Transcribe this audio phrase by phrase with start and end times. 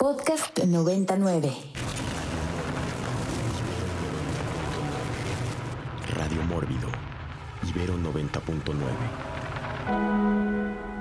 [0.00, 1.52] Podcast 99.
[6.16, 6.88] Radio Mórbido.
[7.68, 8.72] Ibero 90.9.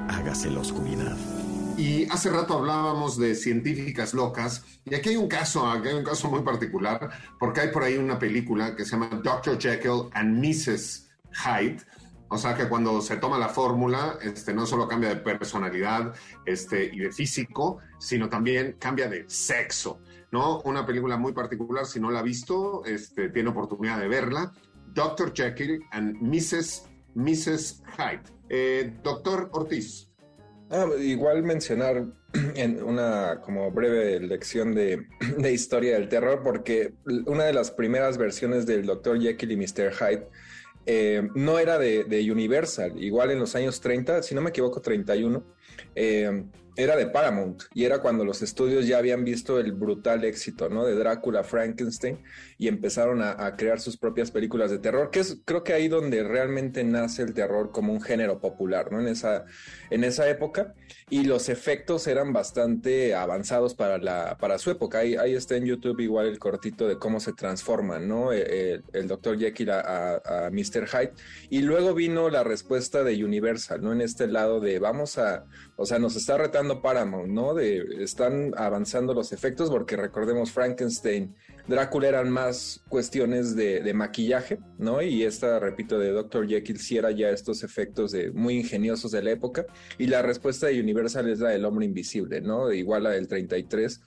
[0.10, 1.16] Hágase la oscuridad.
[1.78, 6.04] Y hace rato hablábamos de científicas locas, y aquí hay un caso, aquí hay un
[6.04, 7.10] caso muy particular,
[7.40, 9.58] porque hay por ahí una película que se llama Dr.
[9.58, 11.08] Jekyll and Mrs.
[11.46, 11.86] Hyde,
[12.30, 16.14] o sea que cuando se toma la fórmula, este, no solo cambia de personalidad
[16.46, 20.00] este, y de físico, sino también cambia de sexo,
[20.32, 20.62] ¿no?
[20.62, 24.54] Una película muy particular, si no la ha visto, este, tiene oportunidad de verla.
[24.94, 25.34] Dr.
[25.34, 26.88] Jekyll and Mrs.
[27.16, 27.84] Mrs.
[27.98, 28.24] Hyde.
[28.50, 30.10] Eh, doctor Ortiz.
[30.70, 32.06] Ah, igual mencionar
[32.56, 36.94] en una como breve lección de, de, historia del terror, porque
[37.26, 39.20] una de las primeras versiones del Dr.
[39.20, 39.92] Jekyll y Mr.
[39.94, 40.28] Hyde
[40.92, 44.82] eh, no era de, de, Universal, igual en los años 30, si no me equivoco,
[44.82, 45.44] 31,
[45.96, 46.44] eh,
[46.80, 50.86] era de Paramount y era cuando los estudios ya habían visto el brutal éxito, ¿no?
[50.86, 52.20] De Drácula, Frankenstein
[52.58, 56.24] y empezaron a, crear sus propias películas de terror, que es creo que ahí donde
[56.24, 59.02] realmente nace el terror como un género popular, ¿no?
[59.02, 59.44] En esa,
[59.90, 60.74] en esa época
[61.10, 65.00] y los efectos eran bastante avanzados para, la, para su época.
[65.00, 68.32] Ahí, ahí está en YouTube igual el cortito de cómo se transforman, ¿no?
[68.32, 69.38] El, el Dr.
[69.38, 70.88] Jekyll a Mr.
[70.88, 71.14] Hyde
[71.50, 73.92] y luego vino la respuesta de Universal, ¿no?
[73.92, 77.54] En este lado de vamos a, o sea, nos está retando Paramount, ¿no?
[77.54, 81.36] De, están avanzando los efectos porque recordemos Frankenstein,
[81.68, 85.04] Drácula eran más cuestiones de, de, maquillaje, ¿no?
[85.04, 86.48] Y esta, repito, de Dr.
[86.48, 89.66] Jekyll sí era ya estos efectos de, muy ingeniosos de la época.
[90.00, 92.72] Y la respuesta de Universal es la del hombre invisible, ¿no?
[92.74, 94.02] Igual a del 33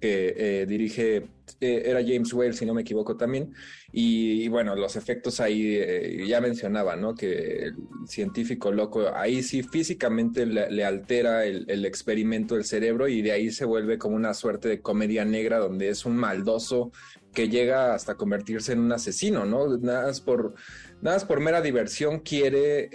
[0.00, 1.16] que eh, dirige,
[1.60, 3.54] eh, era James Whale, si no me equivoco también,
[3.92, 7.14] y, bueno, los efectos ahí eh, ya mencionaba, ¿no?
[7.14, 13.32] Que el científico loco, ahí sí físicamente le, altera el, experimento del cerebro y de
[13.32, 16.92] ahí se vuelve como una suerte de comedia negra donde es un maldoso
[17.32, 19.78] que llega hasta convertirse en un asesino, ¿no?
[19.78, 20.54] Nada más por,
[21.00, 22.90] nada más por mera diversión quiere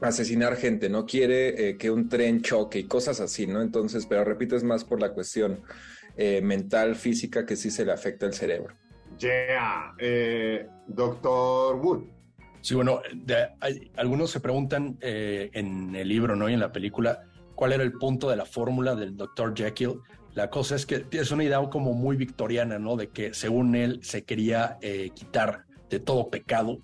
[0.00, 3.60] asesinar gente, no quiere que un tren choque y cosas así, ¿no?
[3.60, 5.60] Entonces, pero repito, es más por la cuestión
[6.16, 8.74] eh, mental, física, que sí se le afecta el cerebro.
[9.18, 12.04] Yeah, eh, doctor Wood.
[12.60, 16.48] Sí, bueno, de, hay, algunos se preguntan eh, en el libro, ¿no?
[16.48, 17.22] Y en la película,
[17.54, 20.00] ¿cuál era el punto de la fórmula del doctor Jekyll?
[20.34, 22.96] La cosa es que es una idea como muy victoriana, ¿no?
[22.96, 26.80] De que según él se quería eh, quitar de todo pecado,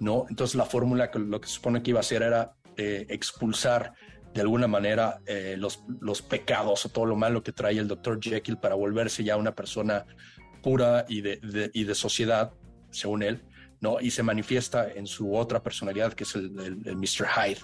[0.00, 0.24] ¿no?
[0.28, 3.92] Entonces la fórmula, lo que se supone que iba a hacer era eh, expulsar
[4.36, 8.20] de alguna manera eh, los, los, pecados o todo lo malo que trae el doctor
[8.20, 10.04] Jekyll para volverse ya una persona
[10.62, 12.52] pura y de, de, y de sociedad,
[12.90, 13.42] según él,
[13.80, 14.00] ¿no?
[14.00, 17.26] Y se manifiesta en su otra personalidad, que es el, el, Mr.
[17.26, 17.60] Hyde,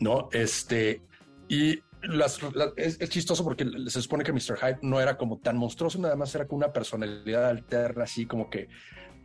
[0.00, 0.28] ¿no?
[0.30, 1.02] Este,
[1.48, 2.38] y las,
[2.76, 4.58] es, chistoso porque se supone que Mr.
[4.60, 8.50] Hyde no era como tan monstruoso, nada más era como una personalidad alterna, así como
[8.50, 8.68] que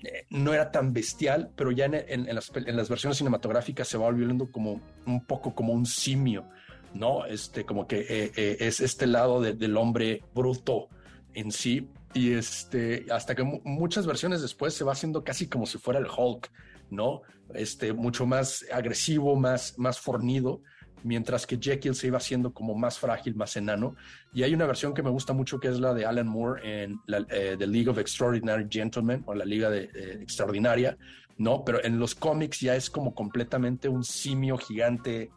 [0.04, 3.86] eh, no era tan bestial, pero ya en, en, en, las, en, las, versiones cinematográficas
[3.86, 6.48] se va volviendo como un poco como un simio,
[6.94, 7.26] ¿no?
[7.26, 10.90] Este, como que eh, eh, es este lado de, del hombre bruto
[11.34, 11.88] en sí.
[12.14, 16.08] Y este, hasta que muchas versiones después se va haciendo casi como si fuera el
[16.08, 16.52] Hulk,
[16.90, 17.22] ¿no?
[17.54, 20.62] Este, mucho más agresivo, más, más fornido
[21.04, 23.96] mientras que Jekyll se iba haciendo como más frágil, más enano.
[24.34, 27.00] Y hay una versión que me gusta mucho que es la de Alan Moore en
[27.06, 30.98] la, eh, The League of Extraordinary Gentlemen o la Liga de, eh, Extraordinaria,
[31.38, 31.64] ¿no?
[31.64, 35.32] Pero en los cómics ya es como completamente un simio gigante,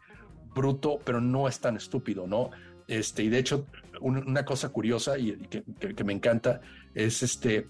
[0.53, 2.51] bruto, pero no es tan estúpido, ¿no?
[2.87, 3.67] Este, y de hecho,
[4.01, 6.61] un, una cosa curiosa y que, me encanta
[6.93, 7.67] es este,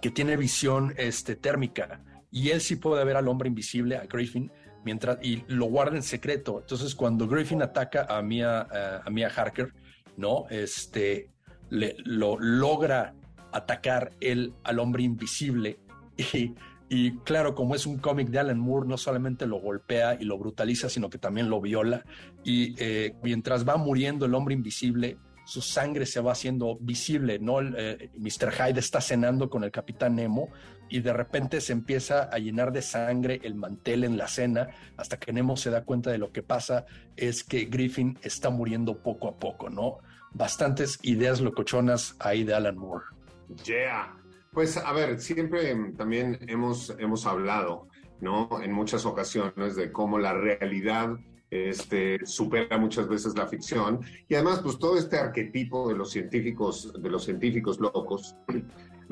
[0.00, 2.02] que tiene visión este, térmica.
[2.30, 4.50] Y él sí puede ver al hombre invisible, a Griffin,
[4.84, 6.60] mientras y lo guarda en secreto.
[6.60, 8.66] Entonces, cuando Griffin ataca a Mia,
[9.04, 9.72] a Mia Harker,
[10.16, 11.30] no, este,
[11.70, 13.14] le, lo logra
[13.52, 15.78] atacar él al hombre invisible
[16.16, 16.54] y,
[16.94, 20.36] y claro, como es un cómic de Alan Moore, no solamente lo golpea y lo
[20.36, 22.04] brutaliza, sino que también lo viola.
[22.44, 25.16] Y eh, mientras va muriendo el hombre invisible,
[25.46, 27.62] su sangre se va haciendo visible, ¿no?
[27.62, 28.52] Eh, Mr.
[28.52, 30.50] Hyde está cenando con el capitán Nemo
[30.90, 34.68] y de repente se empieza a llenar de sangre el mantel en la cena
[34.98, 36.84] hasta que Nemo se da cuenta de lo que pasa
[37.16, 40.00] es que Griffin está muriendo poco a poco, ¿no?
[40.34, 43.06] Bastantes ideas locochonas ahí de Alan Moore.
[43.64, 44.21] Yeah.
[44.52, 47.88] Pues a ver, siempre también hemos, hemos hablado,
[48.20, 48.60] ¿no?
[48.62, 51.16] En muchas ocasiones de cómo la realidad
[51.50, 56.92] este, supera muchas veces la ficción y además pues todo este arquetipo de los científicos
[56.98, 58.36] de los científicos locos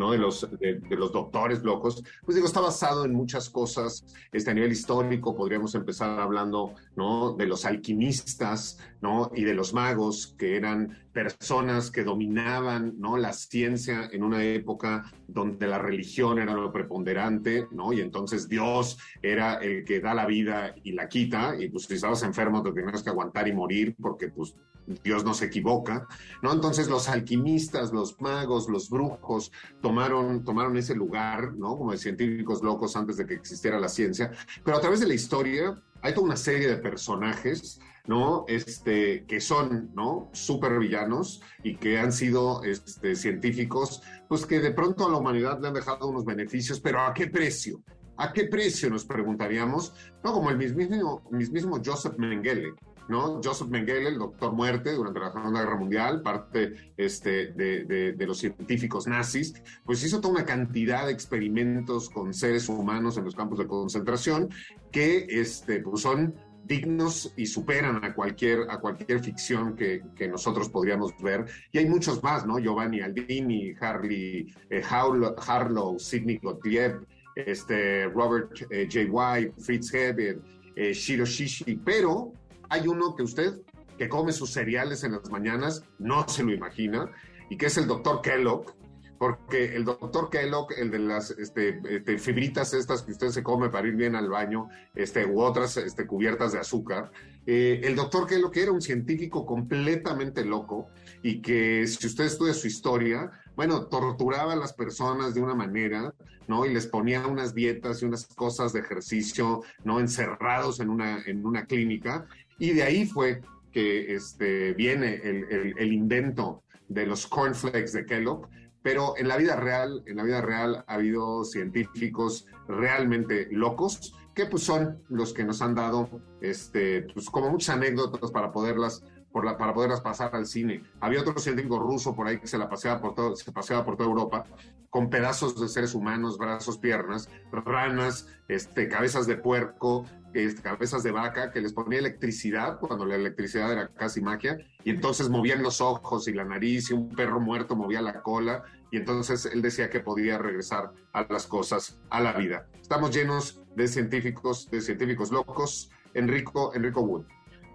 [0.00, 4.05] De los, de, los doctores locos, pues digo, está basado en muchas cosas.
[4.32, 7.35] Este, a nivel histórico podríamos empezar hablando, ¿no?
[7.35, 9.31] De los alquimistas, ¿no?
[9.35, 13.19] Y de los magos, que eran personas que dominaban, ¿no?
[13.19, 17.93] La ciencia en una época donde la religión era lo preponderante, ¿no?
[17.93, 21.94] Y entonces Dios era el que da la vida y la quita, y pues si
[21.94, 24.55] estabas enfermo te tenías que aguantar y morir porque pues
[25.03, 26.07] Dios no se equivoca,
[26.43, 26.53] ¿no?
[26.53, 31.77] Entonces los alquimistas, los magos, los brujos tomaron, tomaron ese lugar, ¿no?
[31.77, 34.31] Como de científicos locos antes de que existiera la ciencia,
[34.65, 38.45] pero a través de la historia hay toda una serie de personajes, ¿no?
[38.49, 40.31] Este, que son, ¿no?
[40.33, 45.61] Super villanos y que han sido este, científicos, pues que de pronto a la humanidad
[45.61, 47.83] le han dejado unos beneficios, pero ¿a qué precio?
[48.17, 49.95] ¿A qué precio nos preguntaríamos?
[50.23, 52.75] No, como el mismísimo Joseph Mengele,
[53.08, 53.41] ¿no?
[53.43, 59.06] Joseph Mengele, el doctor muerte durante la Segunda Guerra Mundial, parte este, de, los científicos
[59.06, 59.55] nazis,
[59.85, 64.50] pues hizo toda una cantidad de experimentos con seres humanos en los campos de concentración
[64.93, 70.69] que este, pues son dignos y superan a cualquier, a cualquier ficción que, que, nosotros
[70.69, 71.46] podríamos ver.
[71.73, 72.58] Y hay muchos más, ¿no?
[72.58, 77.05] Giovanni Aldini, Harley, eh, Harlow, Sidney Gottlieb,
[77.35, 79.11] este, Robert eh, J.
[79.11, 80.41] White, Fritz Heber,
[80.76, 82.32] eh, Shiro Shishi, pero
[82.70, 83.61] hay uno que usted,
[83.99, 87.11] que come sus cereales en las mañanas, no se lo imagina,
[87.50, 88.75] y que es el doctor Kellogg,
[89.19, 93.69] porque el doctor Kellogg, el de las este, este, fibritas estas que usted se come
[93.69, 97.12] para ir bien al baño, este, u otras este, cubiertas de azúcar,
[97.44, 100.88] eh, el doctor Kellogg era un científico completamente loco
[101.22, 106.14] y que si usted estudia su historia, bueno, torturaba a las personas de una manera,
[106.49, 106.64] ¿no?
[106.64, 110.00] Y les ponía unas dietas y unas cosas de ejercicio, ¿no?
[110.00, 112.26] Encerrados en una, en una clínica
[112.61, 113.41] y de ahí fue
[113.73, 118.49] que este, viene el, el, invento de los cornflakes de Kellogg,
[118.83, 124.47] pero en la vida real, en la vida real ha habido científicos realmente locos que
[124.47, 126.09] pues son los que nos han dado
[126.41, 130.82] este pues como muchas anécdotas para poderlas por la, para poderlas pasar al cine.
[131.00, 133.97] Había otro científico ruso por ahí que se la paseaba por todo, se paseaba por
[133.97, 134.44] toda Europa
[134.91, 140.05] con pedazos de seres humanos, brazos, piernas, ranas, este, cabezas de puerco,
[140.35, 144.91] este, cabezas de vaca, que les ponía electricidad cuando la electricidad era casi magia, y
[144.91, 148.97] entonces movían los ojos y la nariz, y un perro muerto movía la cola, y
[148.97, 152.67] entonces él decía que podía regresar a las cosas, a la vida.
[152.81, 155.91] Estamos llenos de científicos, de científicos locos.
[156.12, 157.25] Enrico, Enrico Wood.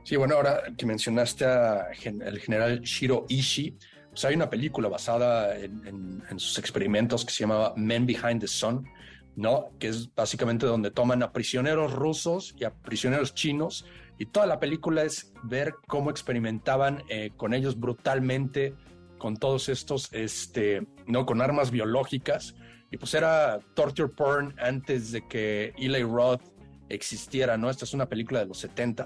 [0.05, 3.75] Sí, bueno, ahora que mencionaste al general Shiro Ishii,
[4.11, 8.87] pues hay una película basada en, sus experimentos que se llamaba Men Behind the Sun,
[9.35, 9.71] ¿no?
[9.79, 13.87] Que es básicamente donde toman a prisioneros rusos y a prisioneros chinos
[14.19, 18.75] y toda la película es ver cómo experimentaban eh, con ellos brutalmente
[19.17, 21.25] con todos estos, este, ¿no?
[21.25, 22.53] Con armas biológicas
[22.91, 26.43] y pues era torture porn antes de que Eli Roth
[26.89, 27.69] existiera, ¿no?
[27.69, 29.05] Esta es una película de los 70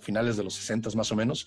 [0.00, 1.46] finales de los 60 más o menos,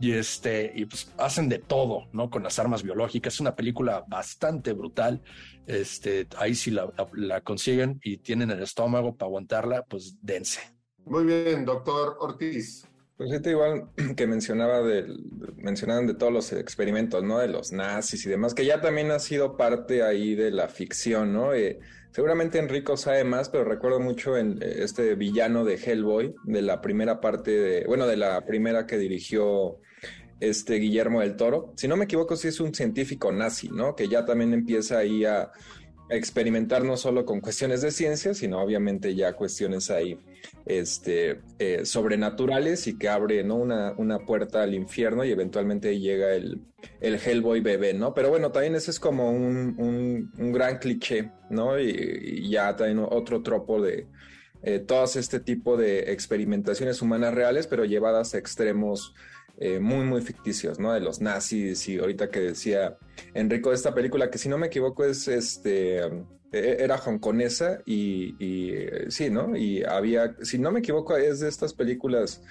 [0.00, 2.30] y este, y pues hacen de todo, ¿no?
[2.30, 3.34] Con las armas biológicas.
[3.34, 5.22] Es una película bastante brutal.
[5.66, 10.60] Este, ahí si la, la, consiguen y tienen el estómago para aguantarla, pues dense.
[11.04, 12.86] Muy bien, doctor Ortiz.
[13.16, 15.18] Pues este igual que mencionaba del,
[15.56, 17.38] mencionaban de todos los experimentos, ¿no?
[17.38, 21.32] De los nazis y demás, que ya también ha sido parte ahí de la ficción,
[21.32, 21.54] ¿no?
[21.54, 21.80] Eh,
[22.16, 27.20] seguramente Enrico sabe más, pero recuerdo mucho en este villano de Hellboy, de la primera
[27.20, 29.80] parte de, bueno, de la primera que dirigió
[30.40, 31.74] este Guillermo del Toro.
[31.76, 33.94] Si no me equivoco, sí es un científico nazi, ¿no?
[33.94, 35.50] Que ya también empieza ahí a
[36.08, 40.18] experimentar no solo con cuestiones de ciencia, sino obviamente ya cuestiones ahí
[40.64, 43.56] este, eh, sobrenaturales y que abre ¿no?
[43.56, 46.60] una, una, puerta al infierno y eventualmente llega el,
[47.00, 48.14] el Hellboy bebé, ¿no?
[48.14, 51.78] Pero bueno, también ese es como un, un, gran cliché, ¿no?
[51.78, 54.06] Y, ya también otro tropo de
[54.62, 59.14] eh, todas este tipo de experimentaciones humanas reales, pero llevadas a extremos
[59.58, 60.92] eh, muy, muy ficticios, ¿no?
[60.92, 62.98] De los nazis y ahorita que decía
[63.34, 65.98] Enrico esta película, que si no me equivoco es este,
[66.52, 69.56] e, era hongkonesa y, y eh, sí, ¿no?
[69.56, 72.42] Y había, si no me equivoco, es de estas películas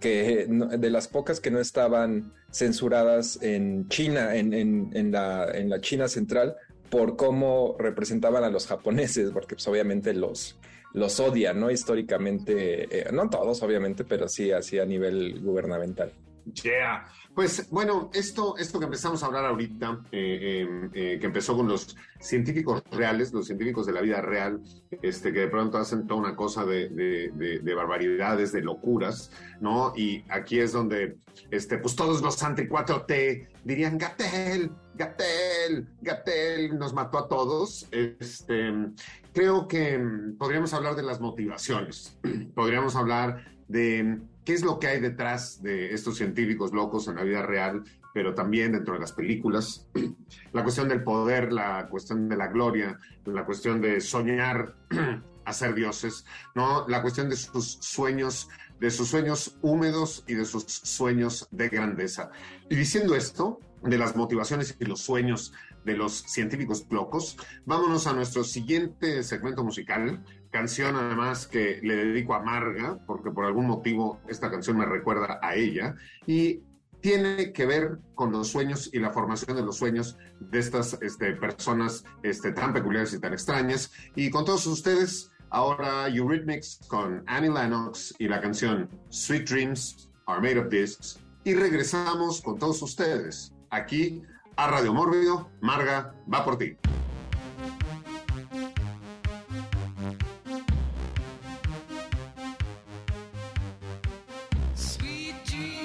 [0.00, 5.70] que de las pocas que no estaban censuradas en China, en, en, en, la, en
[5.70, 6.56] la China central,
[6.90, 10.58] por cómo representaban a los japoneses, porque pues obviamente los,
[10.92, 11.70] los odian, ¿no?
[11.70, 16.12] Históricamente, eh, no todos obviamente, pero sí así a nivel gubernamental.
[16.44, 17.06] Yeah.
[17.34, 21.66] Pues bueno, esto, esto que empezamos a hablar ahorita, eh, eh, eh, que empezó con
[21.66, 24.60] los científicos reales, los científicos de la vida real,
[25.00, 29.30] este, que de pronto hacen toda una cosa de, de, barbaridades, de locuras,
[29.60, 29.94] ¿no?
[29.96, 31.16] Y aquí es donde,
[31.50, 37.88] este, pues todos los anti 4T dirían, Gatel, Gatel, Gatel nos mató a todos.
[37.92, 38.74] Este,
[39.32, 39.98] creo que
[40.38, 42.18] podríamos hablar de las motivaciones,
[42.54, 47.22] podríamos hablar de qué es lo que hay detrás de estos científicos locos en la
[47.22, 47.82] vida real,
[48.12, 49.86] pero también dentro de las películas.
[50.52, 54.74] La cuestión del poder, la cuestión de la gloria, la cuestión de soñar
[55.46, 56.86] a ser dioses, ¿no?
[56.88, 62.30] La cuestión de sus sueños, de sus sueños húmedos y de sus sueños de grandeza.
[62.68, 65.52] Y diciendo esto, de las motivaciones y los sueños
[65.84, 70.22] de los científicos locos, vámonos a nuestro siguiente segmento musical,
[70.52, 75.40] canción además que le dedico a Marga, porque por algún motivo esta canción me recuerda
[75.42, 76.62] a ella, y
[77.00, 81.32] tiene que ver con los sueños y la formación de los sueños de estas este,
[81.32, 83.90] personas este, tan peculiares y tan extrañas.
[84.14, 90.40] Y con todos ustedes, ahora Eurythmics con Annie Lennox y la canción Sweet Dreams Are
[90.40, 91.18] Made of This.
[91.42, 94.22] Y regresamos con todos ustedes aquí
[94.54, 95.50] a Radio Mórbido.
[95.60, 96.76] Marga, va por ti.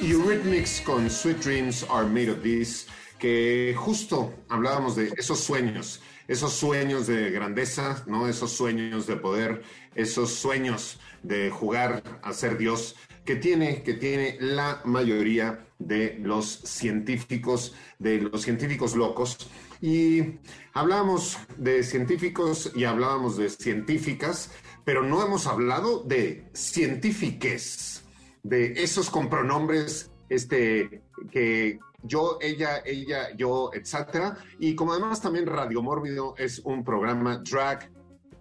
[0.09, 2.87] Eurythmics con Sweet Dreams Are Made of This,
[3.19, 8.29] que justo hablábamos de esos sueños, esos sueños de grandeza, ¿no?
[8.29, 9.63] Esos sueños de poder,
[9.95, 12.95] esos sueños de jugar a ser Dios
[13.25, 19.49] que tiene, que tiene la mayoría de los científicos, de los científicos locos.
[19.81, 20.39] Y
[20.73, 24.51] hablábamos de científicos y hablábamos de científicas,
[24.85, 28.06] pero no hemos hablado de científiques
[28.47, 31.01] de esos con pronombres este,
[31.31, 34.37] que yo, ella, ella, yo, etcétera.
[34.59, 37.91] Y como además también Radio Mórbido es un programa drag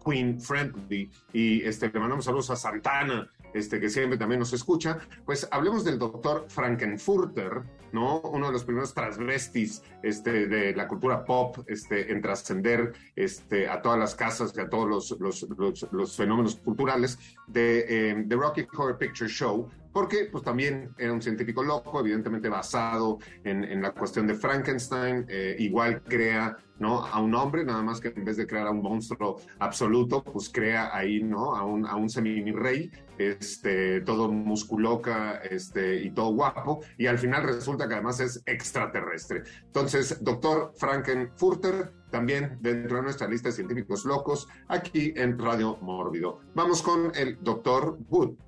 [0.05, 4.99] queen friendly y este, le mandamos saludos a Santana, este, que siempre también nos escucha,
[5.25, 8.21] pues hablemos del doctor Frankenfurter, ¿no?
[8.21, 13.81] Uno de los primeros transvestis este, de la cultura pop este, en trascender este, a
[13.81, 18.67] todas las casas y a todos los, los, los, fenómenos culturales de eh, The Rocky
[18.77, 24.27] Horror Picture Show, porque pues también era un científico loco, evidentemente basado en, la cuestión
[24.27, 27.03] de Frankenstein, eh, igual crea ¿no?
[27.07, 30.51] a un hombre, nada más que en vez de crear a un monstruo absoluto, pues
[30.51, 31.57] crea ahí ¿no?
[31.57, 32.09] a un, a un
[33.17, 39.45] este, todo musculoca este, y todo guapo, y al final resulta que además es extraterrestre.
[39.65, 46.41] Entonces, doctor Frankenfurter, también dentro de nuestra lista de científicos locos, aquí en Radio Mórbido.
[46.55, 48.46] Vamos con el doctor Wood.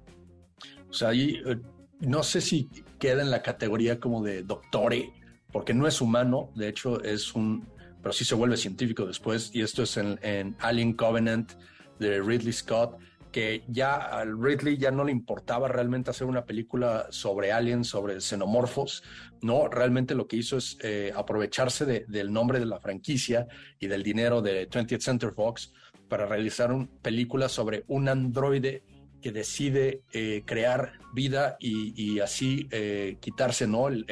[0.90, 1.59] O sea, ahí eh,
[2.00, 2.68] no sé si
[2.99, 5.12] queda en la categoría como de doctore,
[5.52, 7.66] porque no es humano, de hecho es un,
[8.02, 11.52] pero sí se vuelve científico después, y esto es en, Alien Covenant
[11.99, 12.99] de Ridley Scott,
[13.33, 18.21] que ya al Ridley ya no le importaba realmente hacer una película sobre aliens, sobre
[18.21, 19.02] xenomorfos,
[19.42, 23.47] no, realmente lo que hizo es eh, aprovecharse del nombre de la franquicia
[23.78, 25.73] y del dinero de 20th Center Fox
[26.09, 28.83] para realizar una película sobre un androide
[29.20, 33.88] que decide eh, crear vida y, así eh, quitarse ¿no?
[33.88, 34.04] el,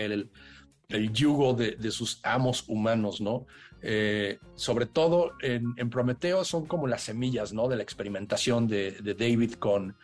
[0.89, 3.47] el, yugo de, sus amos humanos, ¿no?
[3.83, 7.69] Eh, sobre todo en, Prometeo son como las semillas ¿no?
[7.69, 9.97] de la experimentación de, David con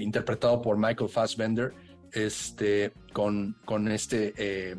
[0.00, 1.72] interpretado por Michael Fassbender
[2.12, 4.76] este, con, con, este,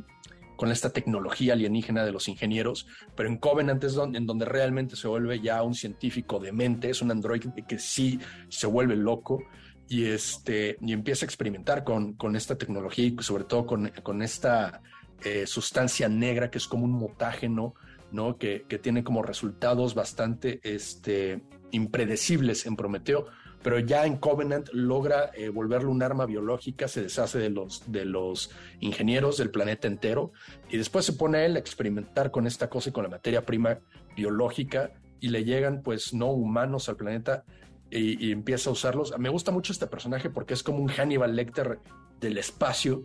[0.59, 2.85] con esta tecnología alienígena de los ingenieros,
[3.15, 6.89] pero en Covenant es donde, en donde realmente se vuelve ya un científico de mente,
[6.89, 9.41] es un androide que sí se vuelve loco
[9.87, 14.21] y, este, y empieza a experimentar con, con esta tecnología y sobre todo con, con
[14.21, 14.81] esta
[15.23, 17.73] eh, sustancia negra que es como un mutágeno,
[18.11, 18.37] ¿no?
[18.37, 23.27] Que, que, tiene como resultados bastante este, impredecibles en Prometeo,
[23.61, 28.05] pero ya en Covenant logra eh, volverlo un arma biológica, se deshace de los, de
[28.05, 30.31] los ingenieros del planeta entero
[30.69, 33.45] y después se pone a él a experimentar con esta cosa y con la materia
[33.45, 33.79] prima
[34.15, 37.43] biológica y le llegan pues no humanos al planeta
[37.91, 39.17] y, empieza a usarlos.
[39.17, 41.79] Me gusta mucho este personaje porque es como un Hannibal Lecter
[42.19, 43.03] del espacio.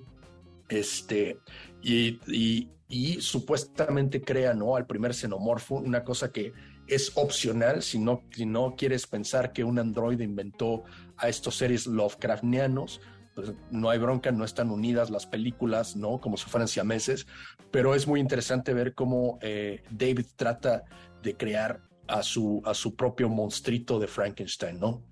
[0.69, 1.39] Este,
[1.83, 2.21] y,
[2.89, 4.77] y, supuestamente crea ¿no?
[4.77, 6.53] al primer xenomorfo, una cosa que
[6.87, 10.85] es opcional si no, si no quieres pensar que un androide inventó
[11.17, 13.01] a estos seres Lovecraftianos.
[13.35, 16.21] Pues no hay bronca, no están unidas las películas, ¿no?
[16.21, 17.27] Como si fueran siameses,
[17.73, 20.85] pero es muy interesante ver cómo eh, David trata
[21.21, 25.03] de crear a su, a su propio monstruito de Frankenstein, ¿no?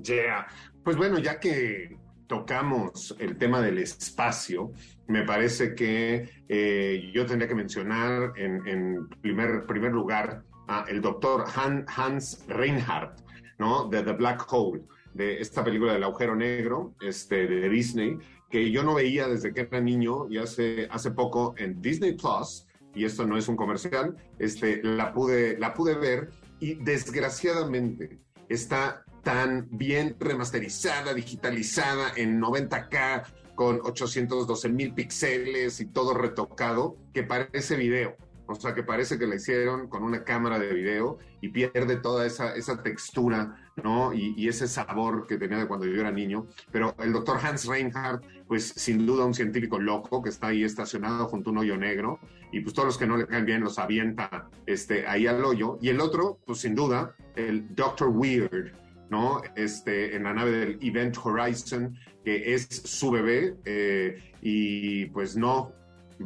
[0.00, 0.46] Yeah.
[0.84, 1.98] Pues bueno, ya que
[2.28, 4.70] tocamos el tema del espacio,
[5.08, 10.44] me parece que eh, yo tendría que mencionar en, primer, primer lugar
[10.88, 13.20] el doctor Hans Reinhardt,
[13.58, 13.88] ¿no?
[13.88, 14.82] De The Black Hole,
[15.14, 18.18] de esta película del agujero negro este, de Disney,
[18.50, 22.66] que yo no veía desde que era niño y hace, hace poco en Disney Plus,
[22.94, 29.04] y esto no es un comercial, este, la, pude, la pude ver y desgraciadamente está
[29.22, 37.76] tan bien remasterizada, digitalizada en 90K, con 812 mil píxeles y todo retocado, que parece
[37.76, 38.16] video.
[38.48, 42.24] O sea, que parece que la hicieron con una cámara de video y pierde toda
[42.24, 44.14] esa, esa textura, ¿no?
[44.14, 46.46] Y, ese sabor que tenía de cuando yo era niño.
[46.72, 51.28] Pero el doctor Hans Reinhardt, pues sin duda un científico loco que está ahí estacionado
[51.28, 52.18] junto a un hoyo negro
[52.50, 55.78] y pues todos los que no le caen bien los avienta este, ahí al hoyo.
[55.82, 58.72] Y el otro, pues sin duda, el Doctor Weird,
[59.10, 59.42] ¿no?
[59.56, 65.74] Este, en la nave del Event Horizon, que es su bebé, eh, y pues no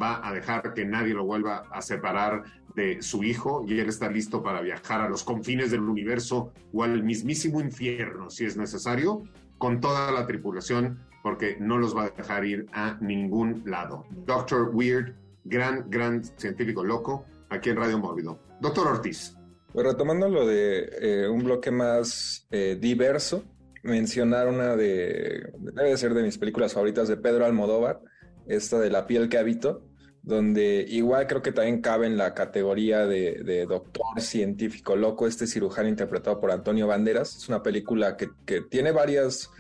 [0.01, 2.45] va a dejar que nadie lo vuelva a separar
[2.75, 6.85] de su hijo y él está listo para viajar a los confines del universo o
[6.85, 9.23] al mismísimo infierno, si es necesario,
[9.59, 14.07] con toda la tripulación, porque no los va a dejar ir a ningún lado.
[14.11, 18.39] Doctor Weird, gran, gran científico loco, aquí en Radio Mórbido.
[18.61, 19.37] Doctor Ortiz.
[19.73, 23.45] Pues retomando lo de eh, un bloque más eh, diverso,
[23.83, 28.01] mencionar una de, debe ser de mis películas favoritas de Pedro Almodóvar,
[28.47, 29.83] esta de La piel que habito,
[30.23, 35.89] donde igual creo que también cabe en la categoría de, doctor científico loco, este cirujano
[35.89, 37.37] interpretado por Antonio Banderas.
[37.37, 38.29] Es una película que,
[38.71, 39.51] tiene varias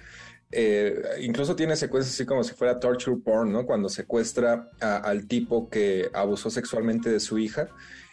[0.54, 3.64] eh, incluso tiene secuencias así como si fuera torture porn, ¿no?
[3.64, 7.68] Cuando secuestra al tipo que abusó sexualmente de su hija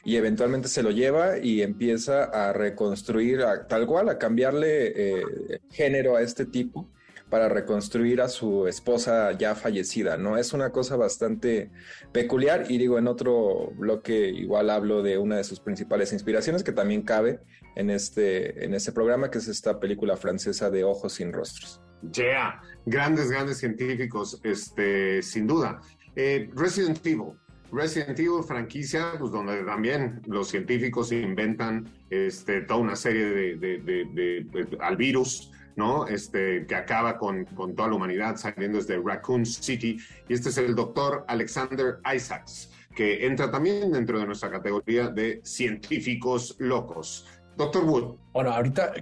[0.05, 6.15] y eventualmente se lo lleva y empieza a reconstruir, tal cual, a cambiarle eh, género
[6.15, 6.89] a este tipo
[7.29, 10.37] para reconstruir a su esposa ya fallecida, ¿no?
[10.37, 11.71] Es una cosa bastante
[12.11, 16.71] peculiar y digo, en otro bloque igual hablo de una de sus principales inspiraciones que
[16.71, 17.39] también cabe
[17.75, 21.81] en este, en este programa, que es esta película francesa de Ojos sin Rostros.
[22.13, 25.81] Yeah, grandes, grandes científicos, este, sin duda.
[26.15, 27.33] Eh, Resident Evil,
[27.71, 34.77] Resident Evil franquicia, pues donde también los científicos inventan este, toda una serie de, de,
[34.79, 36.07] al virus, ¿no?
[36.07, 39.97] Este, que acaba con, con, toda la humanidad saliendo desde Raccoon City.
[40.27, 45.41] Y este es el doctor Alexander Isaacs, que entra también dentro de nuestra categoría de
[45.43, 47.25] científicos locos.
[47.59, 48.15] Doctor Wood.
[48.31, 48.93] Bueno, ahorita,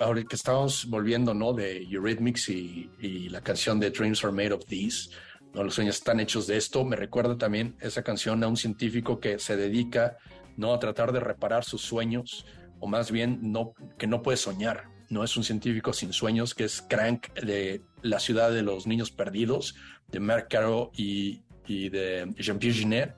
[0.00, 1.52] ahorita que estamos volviendo, ¿no?
[1.52, 5.10] De Eurythmics y, y, la canción de Dreams Are Made of These,
[5.52, 5.62] ¿no?
[5.62, 6.86] Los sueños están hechos de esto.
[6.86, 10.16] Me recuerda también esa canción a un científico que se dedica,
[10.56, 10.72] ¿no?
[10.72, 12.46] A tratar de reparar sus sueños,
[12.80, 14.88] o más bien, no, que no puede soñar.
[15.08, 19.10] No es un científico sin sueños, que es Crank de La ciudad de los niños
[19.10, 19.74] perdidos,
[20.08, 23.14] de Marc Caro y, y de Jean-Pierre Ginet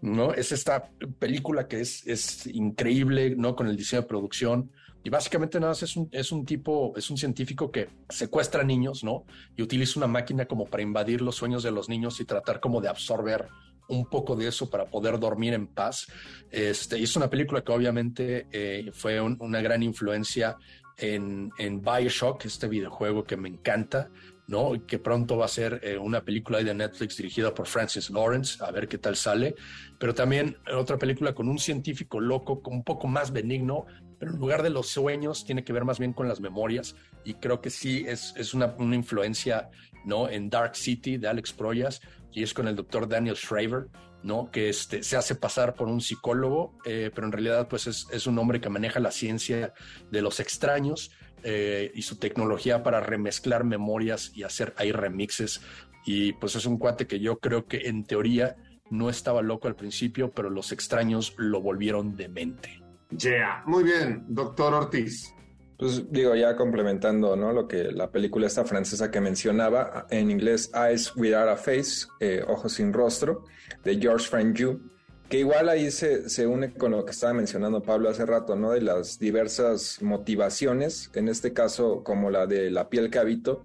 [0.00, 0.32] ¿no?
[0.32, 3.56] Es esta película que es, es increíble, ¿no?
[3.56, 4.70] Con el diseño de producción.
[5.04, 9.24] Y básicamente nada es un, es un tipo, es un científico que secuestra niños, ¿no?
[9.56, 12.80] Y utiliza una máquina como para invadir los sueños de los niños y tratar como
[12.80, 13.48] de absorber
[13.88, 16.06] un poco de eso para poder dormir en paz.
[16.50, 20.56] Este, es una película que obviamente eh, fue una gran influencia
[20.98, 24.10] en, Bioshock, este videojuego que me encanta.
[24.46, 24.72] ¿no?
[24.86, 28.70] Que pronto va a ser eh, una película de Netflix dirigida por Francis Lawrence, a
[28.70, 29.54] ver qué tal sale.
[29.98, 33.84] Pero también otra película con un científico loco, un poco más benigno,
[34.18, 36.96] pero en lugar de los sueños tiene que ver más bien con las memorias.
[37.24, 39.68] Y creo que sí es, es una, una influencia,
[40.06, 40.30] ¿no?
[40.30, 42.00] En Dark City de Alex Proyas
[42.32, 43.88] y es con el doctor Daniel Shraver,
[44.22, 44.50] ¿no?
[44.50, 48.26] Que este, se hace pasar por un psicólogo, eh, pero en realidad pues es, es
[48.26, 49.72] un hombre que maneja la ciencia
[50.10, 51.12] de los extraños
[51.44, 55.60] eh, y su tecnología para remezclar memorias y hacer ahí remixes.
[56.04, 58.56] Y pues es un cuate que yo creo que en teoría
[58.90, 62.82] no estaba loco al principio, pero los extraños lo volvieron demente.
[63.16, 65.34] Yeah, muy bien, doctor Ortiz.
[65.78, 67.52] Pues digo, ya complementando, ¿no?
[67.52, 72.44] Lo que la película esta francesa que mencionaba, en inglés Eyes Without a Face, eh,
[72.46, 73.44] Ojos sin Rostro,
[73.84, 74.80] de George Franju
[75.28, 78.72] que igual ahí se, se, une con lo que estaba mencionando Pablo hace rato, ¿no?
[78.72, 83.62] De las diversas motivaciones, en este caso como la de la piel que habito,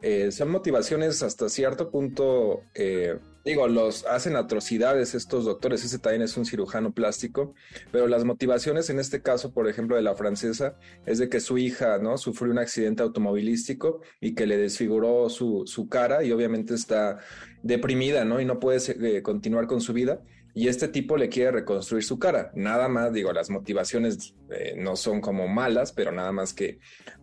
[0.00, 6.22] eh, son motivaciones hasta cierto punto, eh, digo, los hacen atrocidades estos doctores, ese también
[6.22, 7.54] es un cirujano plástico,
[7.90, 11.58] pero las motivaciones en este caso, por ejemplo, de la francesa, es de que su
[11.58, 12.16] hija, ¿no?
[12.16, 17.18] Sufrió un accidente automovilístico y que le desfiguró su, su cara y obviamente está
[17.64, 18.40] deprimida, ¿no?
[18.40, 18.78] Y no puede
[19.16, 20.20] eh, continuar con su vida
[20.58, 22.50] y este tipo le quiere reconstruir su cara.
[22.52, 26.80] Nada más, digo, las motivaciones eh, no son como malas, pero nada más que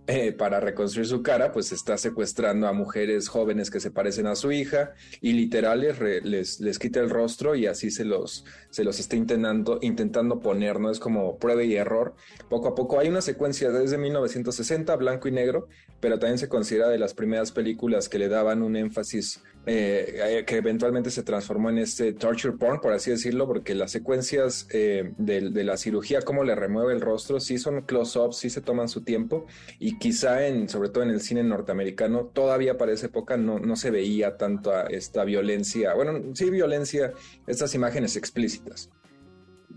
[0.07, 4.35] eh, para reconstruir su cara, pues está secuestrando a mujeres jóvenes que se parecen a
[4.35, 9.01] su hija y literales les, les, quita el rostro y así se los, se los
[9.01, 10.89] está intentando, intentando poner, ¿no?
[10.89, 12.15] Es como prueba y error.
[12.47, 15.67] Poco a poco hay una secuencia desde 1960, blanco y negro,
[15.99, 20.57] pero también se considera de las primeras películas que le daban un énfasis eh, que
[20.57, 25.41] eventualmente se transformó en este torture porn, por así decirlo, porque las secuencias eh, de,
[25.63, 29.45] la cirugía, cómo le remueve el rostro, sí son close-ups, sí se toman su tiempo.
[29.79, 33.75] Y quizá en, sobre todo en el cine norteamericano, todavía para esa época no, no
[33.75, 37.13] se veía tanto esta violencia, bueno, sí violencia,
[37.47, 38.89] estas imágenes explícitas.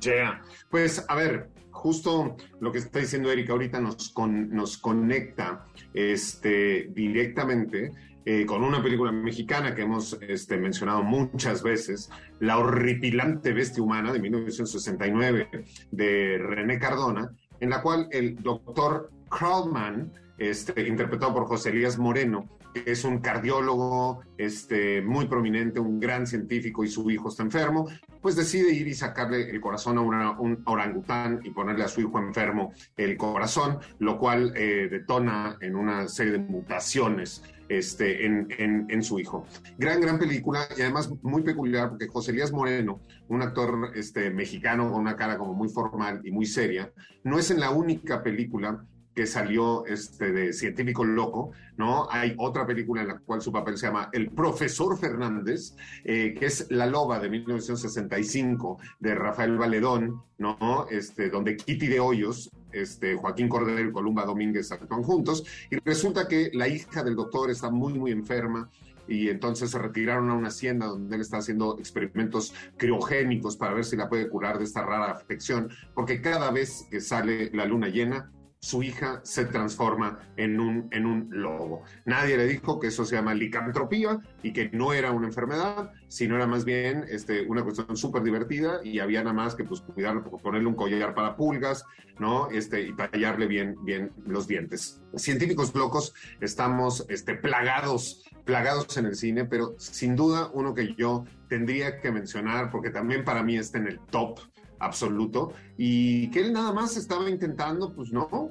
[0.00, 6.88] Ya, pues a ver, justo lo que está diciendo Erika ahorita nos, nos conecta este,
[6.92, 7.92] directamente
[8.30, 12.10] eh, con una película mexicana que hemos este, mencionado muchas veces,
[12.40, 15.48] La horripilante bestia humana de 1969
[15.90, 22.46] de René Cardona, en la cual el doctor Krallman, este, interpretado por José Elías Moreno,
[22.74, 27.88] que es un cardiólogo este, muy prominente, un gran científico y su hijo está enfermo,
[28.20, 30.02] pues decide ir y sacarle el corazón a
[30.38, 35.76] un orangután y ponerle a su hijo enfermo el corazón, lo cual eh, detona en
[35.76, 39.46] una serie de mutaciones este, en, su hijo.
[39.78, 44.90] Gran, gran película y además muy peculiar porque José Elías Moreno, un actor este, mexicano
[44.90, 46.92] con una cara como muy formal y muy seria,
[47.24, 48.84] no es en la única película
[49.18, 52.06] que salió este, de Científico Loco, ¿no?
[52.08, 56.46] Hay otra película en la cual su papel se llama El Profesor Fernández, eh, que
[56.46, 60.86] es La Loba de 1965 de Rafael Valedón, ¿no?
[60.88, 66.28] Este, donde Kitty de Hoyos, este, Joaquín Cordero y Columba Domínguez actúan juntos, y resulta
[66.28, 68.70] que la hija del doctor está muy, muy enferma,
[69.08, 73.84] y entonces se retiraron a una hacienda donde él está haciendo experimentos criogénicos para ver
[73.84, 77.88] si la puede curar de esta rara afección, porque cada vez que sale la luna
[77.88, 81.82] llena, su hija se transforma en un, en un lobo.
[82.04, 86.34] Nadie le dijo que eso se llama licantropía y que no era una enfermedad, sino
[86.36, 90.24] era más bien este, una cuestión súper divertida y había nada más que pues, cuidarlo,
[90.24, 91.84] ponerle un collar para pulgas,
[92.18, 92.50] ¿no?
[92.50, 95.00] Este, y tallarle bien, bien los dientes.
[95.14, 101.24] Científicos locos estamos este, plagados, plagados en el cine, pero sin duda uno que yo
[101.48, 104.40] tendría que mencionar, porque también para mí está en el top
[104.78, 108.50] absoluto, y que él nada más estaba intentando, pues no,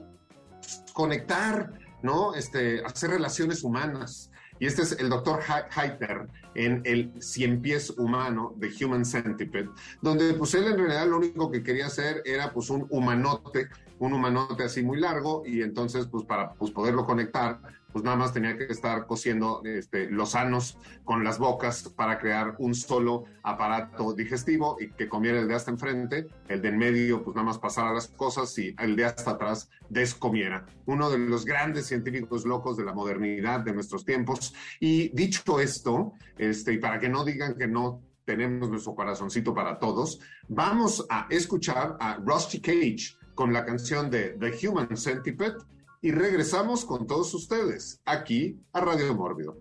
[0.94, 2.34] conectar, ¿no?
[2.36, 4.32] Este, hacer relaciones humanas.
[4.60, 5.40] Y este es el doctor
[5.76, 9.70] Heiter en el Cien Pies Humano de Human Centipede,
[10.02, 14.14] donde pues él en realidad lo único que quería hacer era pues un humanote, un
[14.14, 17.60] humanote así muy largo, y entonces pues para pues, poderlo conectar,
[17.98, 22.54] pues nada más tenía que estar cosiendo este, los sanos con las bocas para crear
[22.60, 27.24] un solo aparato digestivo y que comiera el de hasta enfrente, el de en medio
[27.24, 30.68] pues nada más pasara las cosas y el de hasta atrás descomiera.
[30.86, 34.54] Uno de los grandes científicos locos de la modernidad de nuestros tiempos.
[34.80, 39.80] Y dicho esto, este, y para que no digan que no tenemos nuestro corazoncito para
[39.80, 45.58] todos, vamos a escuchar a Rusty Cage con la canción de The Human Centipede
[46.02, 49.58] y regresamos con todos ustedes aquí a Radio Mórbido.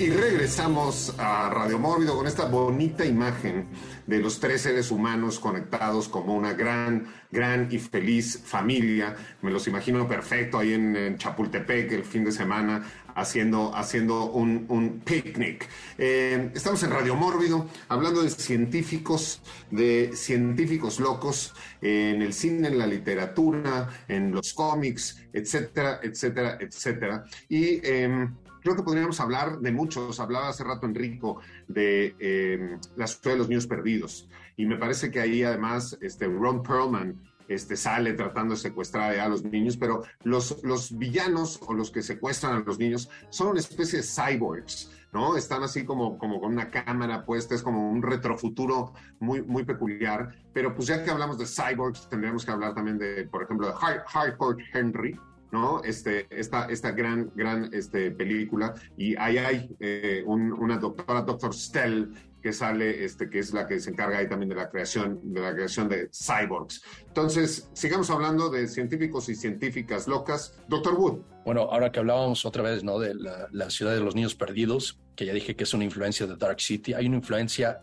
[0.00, 3.66] Y regresamos a Radio Mórbido con esta bonita imagen
[4.06, 9.14] de los tres seres humanos conectados como una gran, gran y feliz familia.
[9.42, 12.82] Me los imagino perfecto ahí en, Chapultepec el fin de semana
[13.14, 15.68] haciendo, haciendo un, un picnic.
[15.98, 22.78] Eh, estamos en Radio Mórbido hablando de científicos, de científicos locos en el cine, en
[22.78, 27.24] la literatura, en los cómics, etcétera, etcétera, etcétera.
[27.50, 30.20] Y em, creo que podríamos hablar de muchos.
[30.20, 34.28] Hablaba hace rato Enrico de eh, la ciudad de los niños perdidos.
[34.56, 39.28] Y me parece que ahí además este, Ron Perlman este, sale tratando de secuestrar a
[39.28, 43.60] los niños, pero los, los villanos o los que secuestran a los niños son una
[43.60, 44.90] especie de cyborgs.
[45.12, 45.36] ¿no?
[45.36, 50.34] Están así como, como con una cámara puesta, es como un retrofuturo muy, muy peculiar.
[50.52, 53.74] Pero pues ya que hablamos de cyborgs, tendríamos que hablar también de, por ejemplo, de
[53.74, 55.18] Hardcore Henry,
[55.52, 55.82] ¿no?
[55.82, 58.74] Este, esta, esta gran, gran este, película.
[58.96, 63.78] Y ahí hay eh, una doctora, doctor Stell, que sale, este, que es la que
[63.80, 66.82] se encarga ahí también de la creación, de la creación de cyborgs.
[67.06, 70.58] Entonces, sigamos hablando de científicos y científicas locas.
[70.68, 71.20] Doctor Wood.
[71.44, 72.98] Bueno, ahora que hablábamos otra vez, ¿no?
[72.98, 76.26] De la, la ciudad de los niños perdidos, que ya dije que es una influencia
[76.26, 77.80] de Dark City, hay una influencia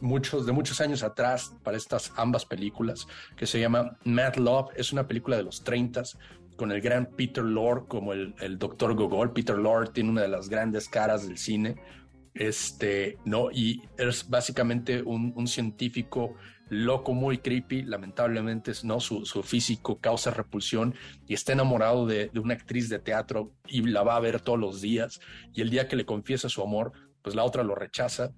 [0.00, 4.70] muchos, de muchos años atrás para estas ambas películas, que se llama Mad Love.
[4.76, 6.02] Es una película de los 30
[6.56, 9.32] con el gran Peter Lorre como el, el doctor Gogol.
[9.32, 11.76] Peter Lorre tiene una de las grandes caras del cine,
[12.34, 13.50] este, ¿no?
[13.50, 16.34] Y es básicamente un, un científico
[16.68, 19.00] loco, muy creepy, lamentablemente, ¿no?
[19.00, 20.94] Su, su físico causa repulsión
[21.26, 24.58] y está enamorado de, de, una actriz de teatro y la va a ver todos
[24.58, 25.20] los días.
[25.52, 28.32] Y el día que le confiesa su amor, pues la otra lo rechaza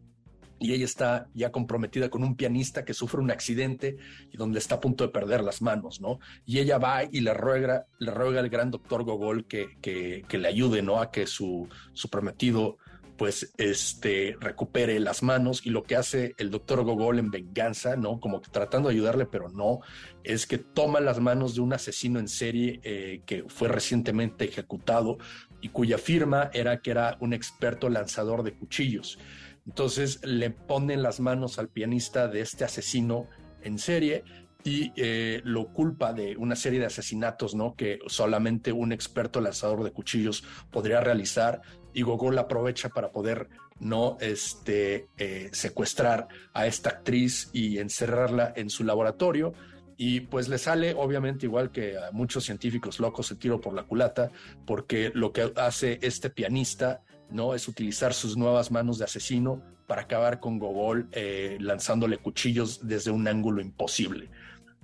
[0.59, 3.97] y ella está ya comprometida con un pianista que sufre un accidente
[4.31, 6.19] y donde está a punto de perder las manos, ¿no?
[6.45, 10.49] Y ella va y le ruega, le ruega al gran doctor Gogol que, que, le
[10.49, 11.01] ayude, ¿no?
[11.01, 12.79] A que su, su prometido
[13.17, 18.21] pues este recupere las manos y lo que hace el doctor Gogol en venganza, ¿no?
[18.21, 19.81] Como que tratando de ayudarle, pero no,
[20.23, 25.19] es que toma las manos de un asesino en serie eh, que fue recientemente ejecutado
[25.61, 29.19] y cuya firma era que era un experto lanzador de cuchillos.
[29.67, 33.29] Entonces le ponen las manos al pianista de este asesino
[33.63, 34.25] en serie
[34.65, 37.75] y eh, lo culpa de una serie de asesinatos, ¿no?
[37.77, 43.49] Que solamente un experto lanzador de cuchillos podría realizar y Gogol aprovecha para poder
[43.79, 49.53] no este, eh, secuestrar a esta actriz y encerrarla en su laboratorio.
[49.97, 53.85] Y pues le sale, obviamente, igual que a muchos científicos locos, el tiro por la
[53.85, 54.31] culata,
[54.67, 60.03] porque lo que hace este pianista no es utilizar sus nuevas manos de asesino para
[60.03, 64.31] acabar con Gogol eh, lanzándole cuchillos desde un ángulo imposible.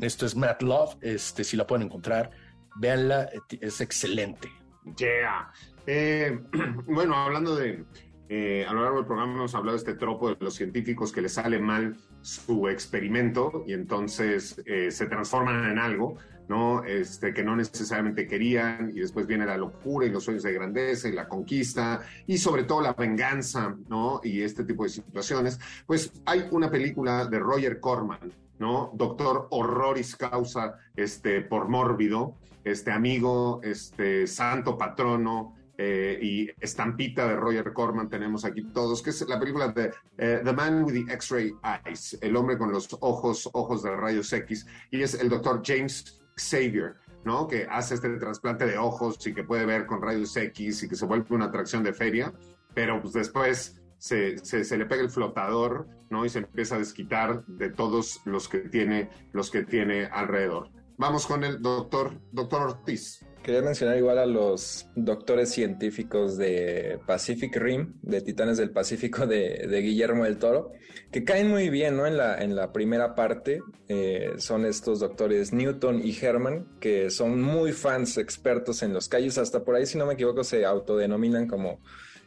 [0.00, 2.30] Esto es Matt Love, este, si la pueden encontrar,
[2.76, 3.28] véanla,
[3.60, 4.48] es excelente.
[4.96, 5.52] Yeah.
[5.86, 6.40] Eh,
[6.86, 7.84] bueno, hablando de,
[8.28, 11.20] eh, a lo largo del programa hemos hablado de este tropo de los científicos que
[11.20, 16.16] les sale mal su experimento y entonces eh, se transforman en algo,
[16.52, 16.84] ¿no?
[16.84, 21.08] Este, que no necesariamente querían y después viene la locura y los sueños de grandeza
[21.08, 24.20] y la conquista y sobre todo la venganza, ¿no?
[24.22, 25.58] Y este tipo de situaciones.
[25.86, 28.90] Pues hay una película de Roger Corman, ¿no?
[28.92, 32.34] Doctor Horroris Causa, este, por mórbido,
[32.64, 39.08] este amigo, este santo patrono, eh, y estampita de Roger Corman tenemos aquí todos, que
[39.08, 41.54] es la película de eh, The Man with the X-Ray
[41.86, 46.21] Eyes, el hombre con los ojos, ojos de rayos X, y es el doctor James
[46.36, 47.46] Xavier, ¿no?
[47.46, 50.96] Que hace este trasplante de ojos y que puede ver con rayos X y que
[50.96, 52.32] se vuelve una atracción de feria,
[52.74, 56.24] pero pues después se, se, se, le pega el flotador, ¿no?
[56.24, 60.70] Y se empieza a desquitar de todos los que tiene, los que tiene alrededor.
[60.98, 63.24] Vamos con el doctor, doctor Ortiz.
[63.42, 69.66] Quería mencionar igual a los doctores científicos de Pacific Rim, de Titanes del Pacífico de,
[69.82, 70.70] Guillermo del Toro,
[71.10, 72.06] que caen muy bien ¿no?
[72.06, 73.60] en, la, en la primera parte.
[73.88, 79.38] Eh, son estos doctores Newton y Herman, que son muy fans expertos en los callos.
[79.38, 81.80] Hasta por ahí, si no me equivoco, se autodenominan como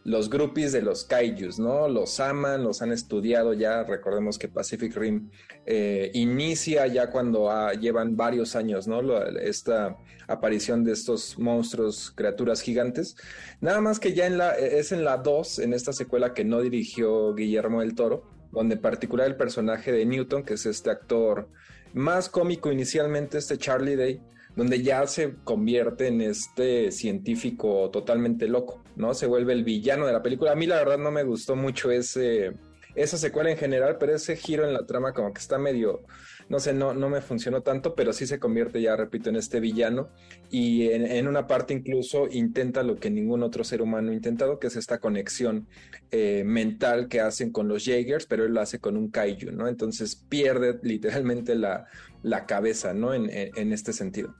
[0.06, 1.90] los groupies de los kaijus, ¿no?
[1.90, 3.84] Los aman, los han estudiado ya.
[3.84, 5.32] Recordemos que Pacific Rim
[5.66, 9.02] eh, inicia ya cuando ah, llevan varios años, ¿no?
[9.40, 13.18] esta aparición de estos monstruos, criaturas gigantes.
[13.62, 16.62] Nada más que ya en la, es en la 2, en esta secuela que no
[16.62, 21.50] dirigió Guillermo del Toro, donde en particular el personaje de Newton, que es este actor
[21.94, 24.22] más cómico inicialmente, este Charlie Day,
[24.56, 29.14] donde ya se convierte en este científico totalmente loco, ¿no?
[29.14, 30.52] Se vuelve el villano de la película.
[30.52, 32.54] A mí la verdad no me gustó mucho ese,
[32.96, 36.04] esa secuela en general, pero ese giro en la trama como que está medio,
[36.48, 39.60] no sé, no, no me funcionó tanto, pero sí se convierte ya, repito, en este
[39.60, 40.10] villano
[40.50, 44.68] y en, una parte incluso intenta lo que ningún otro ser humano ha intentado, que
[44.68, 45.68] es esta conexión
[46.12, 49.68] eh, mental que hacen con los Jaegers, pero él lo hace con un kaiju, ¿no?
[49.68, 51.86] Entonces pierde literalmente la,
[52.24, 53.14] la cabeza, ¿no?
[53.14, 54.34] En, en, en este sentido.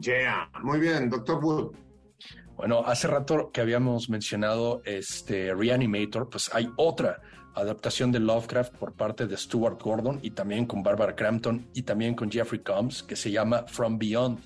[0.00, 1.74] Yeah, muy bien, doctor Wood.
[2.62, 7.20] Bueno, hace rato que habíamos mencionado este Reanimator, pues hay otra
[7.56, 12.14] adaptación de Lovecraft por parte de Stuart Gordon y también con Barbara Crampton y también
[12.14, 14.38] con Jeffrey Combs que se llama From Beyond,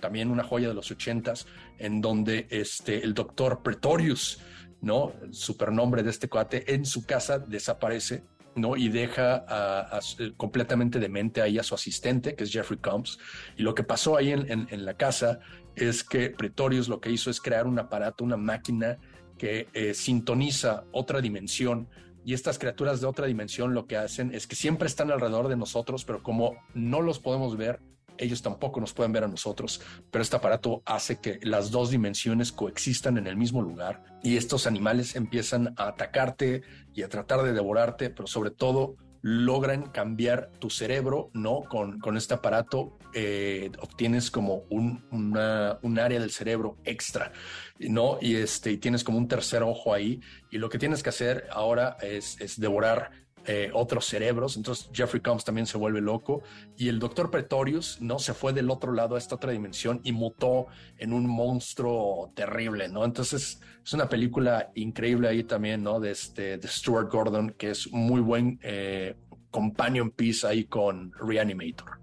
[0.00, 1.46] también una joya de los ochentas,
[1.78, 4.42] en donde este, el doctor Pretorius,
[4.82, 5.14] ¿no?
[5.30, 8.22] Supernombre de este cuate, en su casa desaparece
[8.54, 8.76] ¿no?
[8.76, 10.00] Y deja a,
[10.36, 13.18] completamente demente ahí a su asistente, que es Jeffrey Combs.
[13.56, 15.40] Y lo que pasó ahí en, en, la casa
[15.76, 18.98] es que Pretorius lo que hizo es crear un aparato, una máquina
[19.38, 21.88] que eh, sintoniza otra dimensión.
[22.24, 25.56] Y estas criaturas de otra dimensión lo que hacen es que siempre están alrededor de
[25.56, 27.80] nosotros, pero como no los podemos ver,
[28.18, 29.80] ellos tampoco nos pueden ver a nosotros,
[30.10, 34.66] pero este aparato hace que las dos dimensiones coexistan en el mismo lugar y estos
[34.66, 36.62] animales empiezan a atacarte
[36.94, 41.62] y a tratar de devorarte, pero sobre todo logran cambiar tu cerebro, ¿no?
[41.62, 47.32] Con, con este aparato eh, obtienes como un, una, un, área del cerebro extra,
[47.78, 48.18] ¿no?
[48.20, 51.46] Y, este, y tienes como un tercer ojo ahí y lo que tienes que hacer
[51.52, 56.42] ahora es, es devorar eh, otros cerebros, entonces Jeffrey Combs también se vuelve loco
[56.76, 60.12] y el doctor Pretorius no se fue del otro lado a esta otra dimensión y
[60.12, 60.66] mutó
[60.98, 63.04] en un monstruo terrible, ¿no?
[63.04, 65.98] Entonces es una película increíble ahí también, ¿no?
[65.98, 69.16] De, este, de Stuart Gordon, que es muy buen eh,
[69.50, 72.01] companion piece ahí con Reanimator.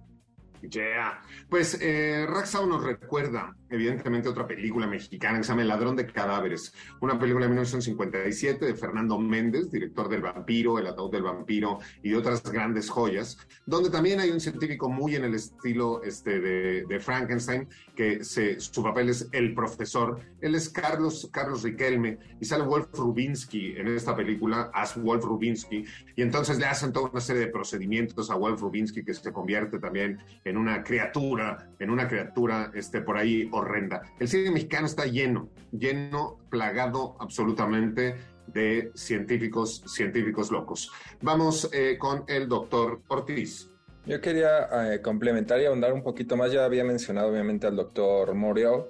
[0.62, 1.22] Yeah.
[1.50, 6.06] Pues eh, Raxao nos recuerda, evidentemente, otra película mexicana que se llama El ladrón de
[6.06, 11.80] cadáveres, una película de 1957 de Fernando Méndez, director del vampiro, El ataúd del vampiro
[12.04, 16.40] y de otras grandes joyas, donde también hay un científico muy en el estilo este,
[16.40, 20.20] de, Frankenstein, que su papel es el profesor.
[20.42, 25.86] Él es Carlos, Carlos Riquelme y sale Wolf Rubinsky en esta película, as Wolf Rubinsky,
[26.16, 29.80] y entonces le hacen toda una serie de procedimientos a Wolf Rubinsky que se convierte
[29.80, 30.20] también
[30.58, 34.02] una criatura, en una criatura este, por ahí horrenda.
[34.20, 38.16] El cine mexicano está lleno, lleno, plagado absolutamente
[38.48, 40.92] de científicos, científicos locos.
[41.22, 43.70] Vamos eh, con el doctor Ortiz.
[44.06, 46.52] Yo quería eh, complementar y ahondar un poquito más.
[46.52, 48.86] Ya había mencionado obviamente al doctor Morial,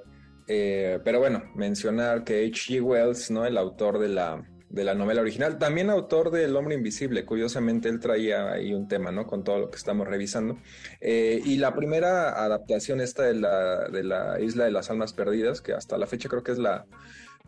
[0.48, 2.82] eh, pero bueno, mencionar que H.G.
[2.82, 3.46] Wells, ¿no?
[3.46, 5.58] el autor de la de la novela original.
[5.58, 9.26] También autor de El hombre invisible, curiosamente él traía ahí un tema, ¿no?
[9.26, 10.58] Con todo lo que estamos revisando.
[11.02, 15.62] Eh, y la primera adaptación esta de la, de la Isla de las Almas Perdidas,
[15.62, 16.86] que hasta la fecha creo que es la,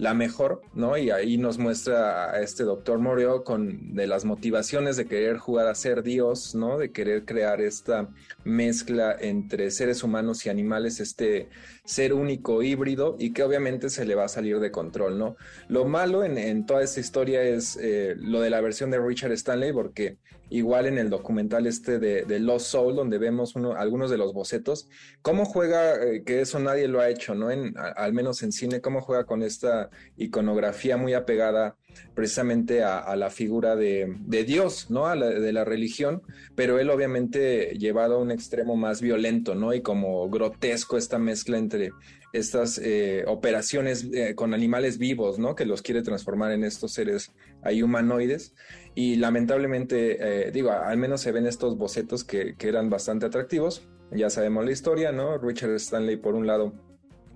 [0.02, 0.98] la mejor, ¿no?
[0.98, 5.68] Y ahí nos muestra a este doctor Morio con de las motivaciones de querer jugar
[5.68, 6.80] a ser Dios, ¿no?
[6.80, 8.10] De querer crear esta
[8.44, 11.50] mezcla entre seres humanos y animales, este
[11.86, 15.36] ser único híbrido y que obviamente se le va a salir de control, ¿no?
[15.68, 19.72] Lo malo en, toda esta historia es eh, lo de la versión de Richard Stanley,
[19.72, 20.18] porque
[20.52, 24.90] igual en el documental este de, Lost Soul, donde vemos uno, algunos de los bocetos,
[25.22, 27.50] cómo juega, eh, que eso nadie lo ha hecho, ¿no?
[27.50, 31.78] En, al menos en cine, cómo juega con esta iconografía muy apegada
[32.14, 35.08] precisamente a, la figura de, Dios, ¿no?
[35.08, 36.22] A la, de la religión,
[36.56, 39.74] pero él obviamente llevado a un extremo más violento, ¿no?
[39.74, 41.92] Y como grotesco esta mezcla entre
[42.34, 45.56] estas eh, operaciones eh, con animales vivos, ¿no?
[45.56, 47.32] Que los quiere transformar en estos seres
[47.64, 48.56] ahí humanoides.
[48.94, 53.88] Y lamentablemente, eh, digo, al menos se ven estos bocetos que, eran bastante atractivos.
[54.12, 55.38] Ya sabemos la historia, ¿no?
[55.38, 56.74] Richard Stanley, por un lado,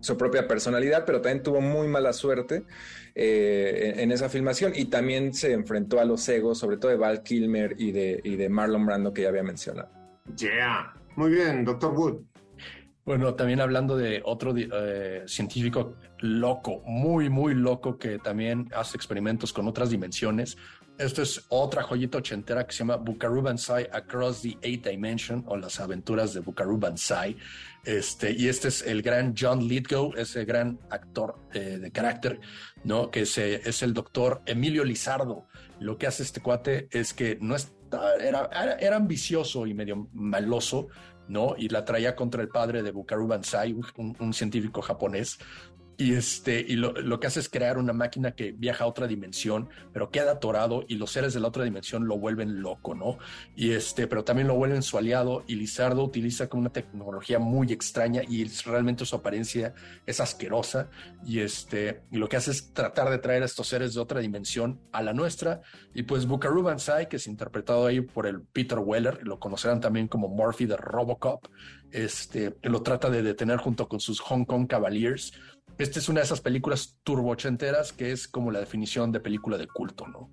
[0.02, 2.64] su propia personalidad, pero también tuvo muy mala suerte
[3.16, 7.24] eh, en, esa filmación y también se enfrentó a los egos, sobre todo de Val
[7.24, 9.90] Kilmer y de, de Marlon Brando que ya había mencionado.
[10.38, 12.18] Yeah, muy bien, doctor Wood.
[13.06, 19.54] Bueno, también hablando de otro eh, científico loco, muy, muy loco, que también hace experimentos
[19.54, 20.58] con otras dimensiones.
[20.98, 25.80] Esto es otra joyita ochentera que se llama Banzai Across the Eight Dimension o las
[25.80, 27.38] aventuras de Bukaru Banzai.
[27.84, 32.40] Este, y este es el gran John Lithgow, ese gran actor eh, de carácter,
[32.86, 33.12] ¿no?
[33.12, 35.46] Que es, es el doctor Emilio Lizardo.
[35.80, 40.88] Lo que hace este cuate es que no está, era, era, ambicioso y medio maloso,
[41.28, 41.56] ¿no?
[41.58, 45.38] Y la traía contra el padre de Bukaru Banzai, un científico japonés,
[45.98, 49.08] y, este, y lo, lo, que hace es crear una máquina que viaja a otra
[49.08, 53.18] dimensión, pero queda atorado y los seres de la otra dimensión lo vuelven loco, ¿no?
[53.56, 57.72] Y este, pero también lo vuelven su aliado y Lizardo utiliza como una tecnología muy
[57.72, 59.74] extraña y realmente su apariencia
[60.06, 60.90] es asquerosa
[61.26, 64.20] y este, y lo que hace es tratar de traer a estos seres de otra
[64.20, 65.62] dimensión a la nuestra
[65.94, 70.08] y pues Bukaru Banzai, que es interpretado ahí por el Peter Weller, lo conocerán también
[70.10, 71.46] como Murphy de Robocop,
[71.92, 75.32] este, lo trata de detener junto con sus Hong Kong Cavaliers
[75.78, 79.68] esta es una de esas películas turbochenteras que es como la definición de película de
[79.68, 80.30] culto, ¿no?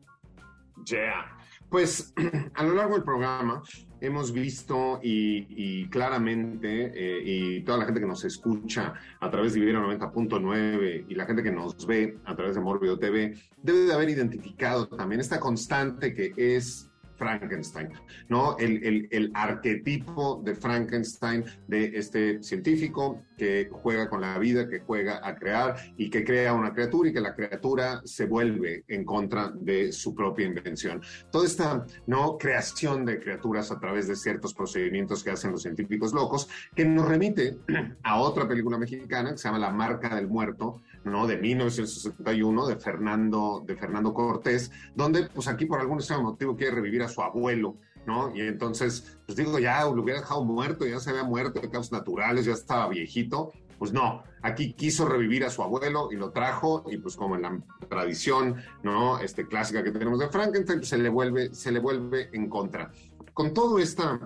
[0.85, 1.39] Yeah.
[1.69, 2.13] Pues
[2.55, 3.63] a lo largo del programa
[4.01, 9.61] hemos visto y, claramente, eh, y toda la gente que nos escucha a través de
[9.61, 13.95] Vivero 90.9 y la gente que nos ve a través de Morbido TV, debe de
[13.95, 16.91] haber identificado también esta constante que es
[17.23, 17.89] Frankenstein,
[18.29, 18.57] ¿no?
[18.59, 25.21] El, el, arquetipo de Frankenstein, de este científico que juega con la vida, que juega
[25.23, 29.53] a crear y que crea una criatura y que la criatura se vuelve en contra
[29.55, 31.01] de su propia invención.
[31.31, 32.37] Toda esta, ¿no?
[32.39, 37.09] Creación de criaturas a través de ciertos procedimientos que hacen los científicos locos, que nos
[37.09, 37.57] remite
[38.03, 41.27] a otra película mexicana que se llama La Marca del Muerto, ¿no?
[41.27, 47.03] De 1961, de Fernando, de Fernando Cortés, donde, pues aquí por algún motivo quiere revivir
[47.03, 48.35] a su abuelo, ¿no?
[48.35, 51.93] Y entonces, pues digo, ya lo hubiera dejado muerto, ya se había muerto de causas
[51.93, 53.53] naturales, ya estaba viejito.
[53.79, 57.43] Pues no, aquí quiso revivir a su abuelo y lo trajo, y pues como en
[57.43, 59.19] la tradición, ¿no?
[59.19, 62.93] Este clásica que tenemos de Frankenstein, pues se le vuelve, se le vuelve en contra.
[63.35, 64.21] Con todo esta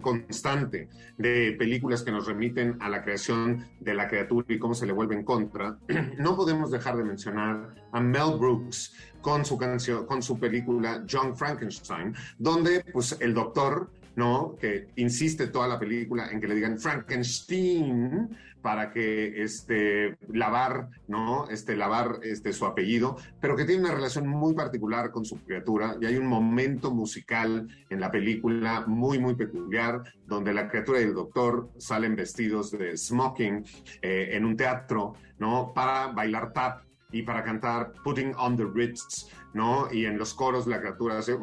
[0.00, 4.86] constante de películas que nos remiten a la creación de la criatura y cómo se
[4.86, 5.78] le vuelve en contra,
[6.18, 11.36] no podemos dejar de mencionar a Mel Brooks con su canción, con su película John
[11.36, 14.56] Frankenstein, donde pues el doctor ¿no?
[14.58, 18.30] Que insiste toda la película en que le digan Frankenstein
[18.66, 21.48] para que este, lavar, ¿no?
[21.48, 25.94] Este, lavar este, su apellido, pero que tiene una relación muy particular con su criatura
[26.00, 31.04] y hay un momento musical en la película muy, muy peculiar donde la criatura y
[31.04, 33.64] el doctor salen vestidos de smoking
[34.02, 35.72] eh, en un teatro, ¿no?
[35.72, 39.86] Para bailar tap y para cantar Putting on the Ritz, ¿no?
[39.92, 41.38] Y en los coros la criatura hace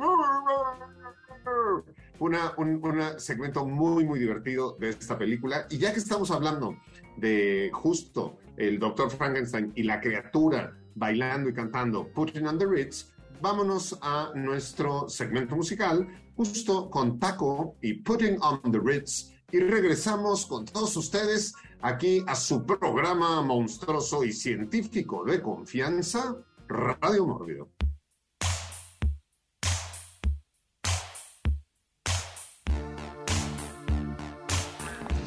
[2.19, 2.81] una, un
[3.17, 5.67] segmento muy, muy divertido de esta película.
[5.69, 6.77] Y ya que estamos hablando
[7.17, 13.13] de justo el Doctor Frankenstein y la criatura bailando y cantando Putting on the Ritz,
[13.41, 19.33] vámonos a nuestro segmento musical, justo con Taco y Putting on the Ritz.
[19.51, 26.37] Y regresamos con todos ustedes aquí a su programa monstruoso y científico de confianza,
[26.67, 27.69] Radio Mórbido.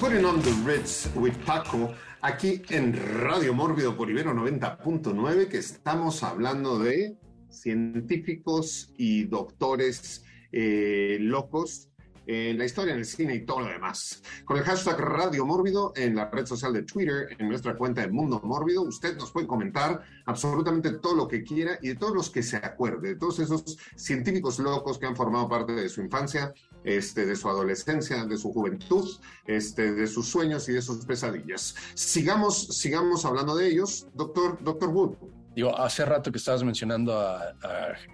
[0.07, 6.23] Putting on the Ritz with Paco, aquí en Radio Mórbido por Ibero 90.9, que estamos
[6.23, 7.17] hablando de
[7.49, 11.89] científicos y doctores eh, locos
[12.27, 14.23] en la historia, en el cine y todo lo demás.
[14.45, 18.09] Con el hashtag Radio Mórbido en la red social de Twitter, en nuestra cuenta de
[18.09, 22.31] Mundo Mórbido, usted nos puede comentar absolutamente todo lo que quiera y de todos los
[22.31, 26.53] que se acuerde, de todos esos científicos locos que han formado parte de su infancia,
[26.87, 29.11] este, de su adolescencia, de su juventud,
[29.45, 31.75] este, de sus sueños y de sus pesadillas.
[31.95, 35.17] Sigamos, sigamos hablando de ellos, doctor, doctor Wood.
[35.55, 37.55] Digo, hace rato que estabas mencionando a,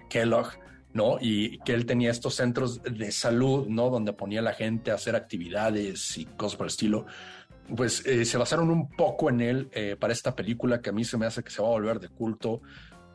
[0.09, 0.47] Kellogg,
[0.91, 1.17] ¿no?
[1.21, 3.91] Y que él tenía estos centros de salud, ¿no?
[3.91, 7.05] Donde ponía a la gente a hacer actividades y cosas por el estilo.
[7.75, 11.05] Pues eh, se basaron un poco en él eh, para esta película que a mí
[11.05, 12.61] se me hace que se va a volver de culto.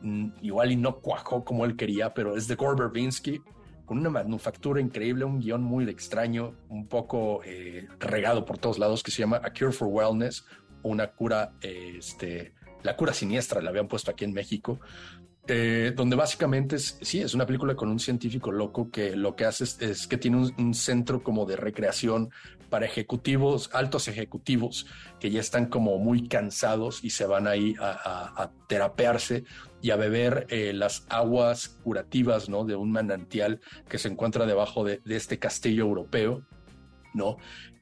[0.03, 3.41] Mm, igual y no cuajó como él quería, pero es de Gore Verbinski,
[3.89, 9.03] con una manufactura increíble, un guion muy extraño, un poco eh, regado por todos lados,
[9.03, 10.45] que se llama A Cure for Wellness,
[10.83, 14.79] una cura, este, la cura siniestra, la habían puesto aquí en México,
[15.51, 19.47] eh, donde básicamente es, sí, es una película con un científico loco que lo que
[19.47, 22.31] hace es, que tiene un, centro como de recreación
[22.69, 24.87] para ejecutivos, altos ejecutivos,
[25.19, 29.45] que ya están como muy cansados y se van ahí a, terapearse
[29.81, 32.65] y a beber eh, las aguas curativas, ¿no?
[32.67, 36.43] De un manantial que se encuentra debajo de, de este castillo europeo,
[37.15, 37.39] ¿no?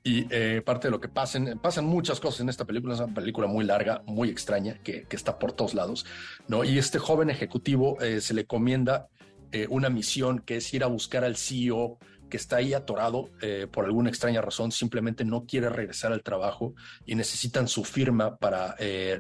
[0.06, 3.12] Y eh, parte de lo que pasen, pasan muchas cosas en esta película, es una
[3.12, 6.06] película muy larga, muy extraña, que, está por todos lados,
[6.46, 6.62] ¿no?
[6.62, 9.08] Y este joven ejecutivo eh, se le comienda
[9.50, 11.98] eh, una misión que es ir a buscar al CEO
[12.30, 13.30] que está ahí atorado
[13.70, 18.74] por alguna extraña razón, simplemente no quiere regresar al trabajo y necesitan su firma para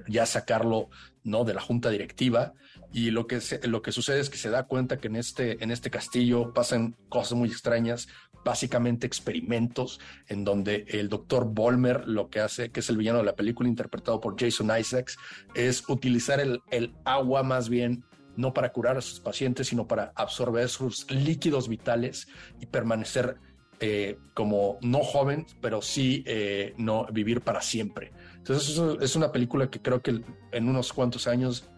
[0.08, 0.90] ya sacarlo,
[1.22, 1.44] ¿no?
[1.44, 2.52] De la junta directiva.
[2.92, 5.70] Y lo que, lo que sucede es que se da cuenta que en este, en
[5.70, 8.08] este castillo pasan cosas muy extrañas,
[8.46, 13.24] básicamente experimentos en donde el doctor Volmer lo que hace, que es el villano de
[13.24, 15.18] la película interpretado por Jason Isaacs,
[15.56, 18.04] es utilizar el, agua más bien
[18.36, 22.28] no para curar a sus pacientes, sino para absorber sus líquidos vitales
[22.60, 23.36] y permanecer
[23.80, 28.12] eh, como no joven, pero sí eh, no vivir para siempre.
[28.36, 30.20] Entonces es una película que creo que
[30.52, 31.68] en unos cuantos años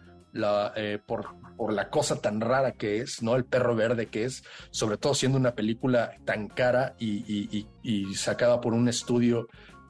[0.75, 3.35] eh, por, por, la cosa tan rara que es, ¿no?
[3.35, 7.65] El perro verde que es, sobre todo siendo una película tan cara y,
[8.15, 9.47] sacada por un estudio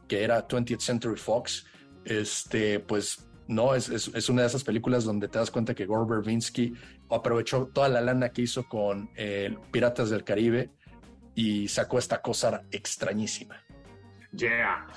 [0.08, 1.66] que era 20th Century Fox,
[2.06, 6.10] este, pues no, es, es, una de esas películas donde te das cuenta que Gore
[6.10, 6.74] Verbinski
[7.10, 10.72] aprovechó toda la lana que hizo con eh, Piratas del Caribe
[11.36, 13.64] y sacó esta cosa extrañísima.
[14.32, 14.88] Yeah.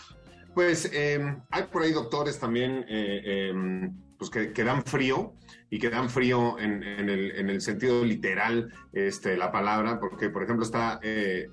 [0.54, 3.96] Pues em, hay por ahí doctores también eh, em,
[4.30, 5.34] pues que, dan frío
[5.68, 11.00] y que dan frío en, el, sentido literal este, la palabra, porque por ejemplo está
[11.02, 11.48] eh,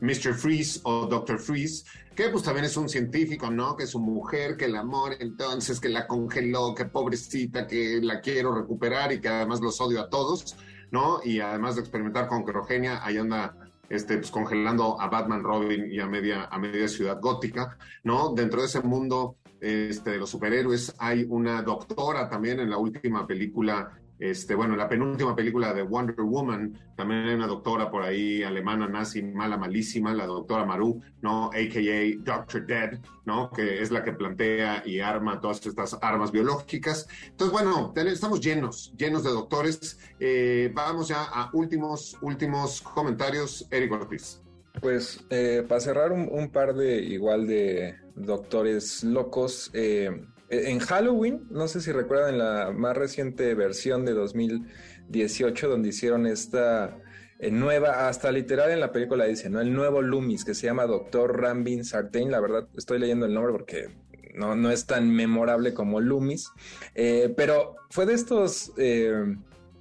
[0.00, 0.34] Mr.
[0.34, 1.38] Freeze o Dr.
[1.38, 1.84] Freeze,
[2.14, 3.76] que pues también es un científico, ¿no?
[3.76, 8.54] Que su mujer, que el amor, entonces que la congeló, que pobrecita, que la quiero
[8.54, 10.56] recuperar y que además los odio a todos,
[10.92, 11.20] ¿no?
[11.24, 13.56] Y además de experimentar con crogenia, ahí anda
[13.88, 18.32] este, pues, congelando a Batman, Robin y a media, a media ciudad gótica, ¿no?
[18.34, 20.94] Dentro de ese mundo este, de los superhéroes.
[20.98, 25.82] Hay una doctora también en la última película, este, bueno, en la penúltima película de
[25.82, 31.00] Wonder Woman, también hay una doctora por ahí alemana, nazi, mala, malísima, la doctora Maru,
[31.22, 31.46] ¿no?
[31.46, 33.50] AKA Doctor Dead, ¿no?
[33.50, 37.06] Que es la que plantea y arma todas estas armas biológicas.
[37.26, 39.98] Entonces, bueno, estamos llenos, llenos de doctores.
[40.18, 43.66] Eh, vamos ya a últimos, últimos comentarios.
[43.70, 44.42] Eric Ortiz.
[44.80, 50.10] Pues eh, para cerrar un, par de igual de doctores locos, eh,
[50.50, 56.98] en Halloween, no sé si recuerdan la más reciente versión de 2018 donde hicieron esta
[57.38, 59.60] eh, nueva, hasta literal en la película dice, ¿no?
[59.60, 63.52] El nuevo Loomis que se llama Doctor Rambin Sartain, la verdad estoy leyendo el nombre
[63.52, 63.88] porque
[64.34, 66.50] no, no es tan memorable como Loomis,
[66.94, 68.72] pero fue de estos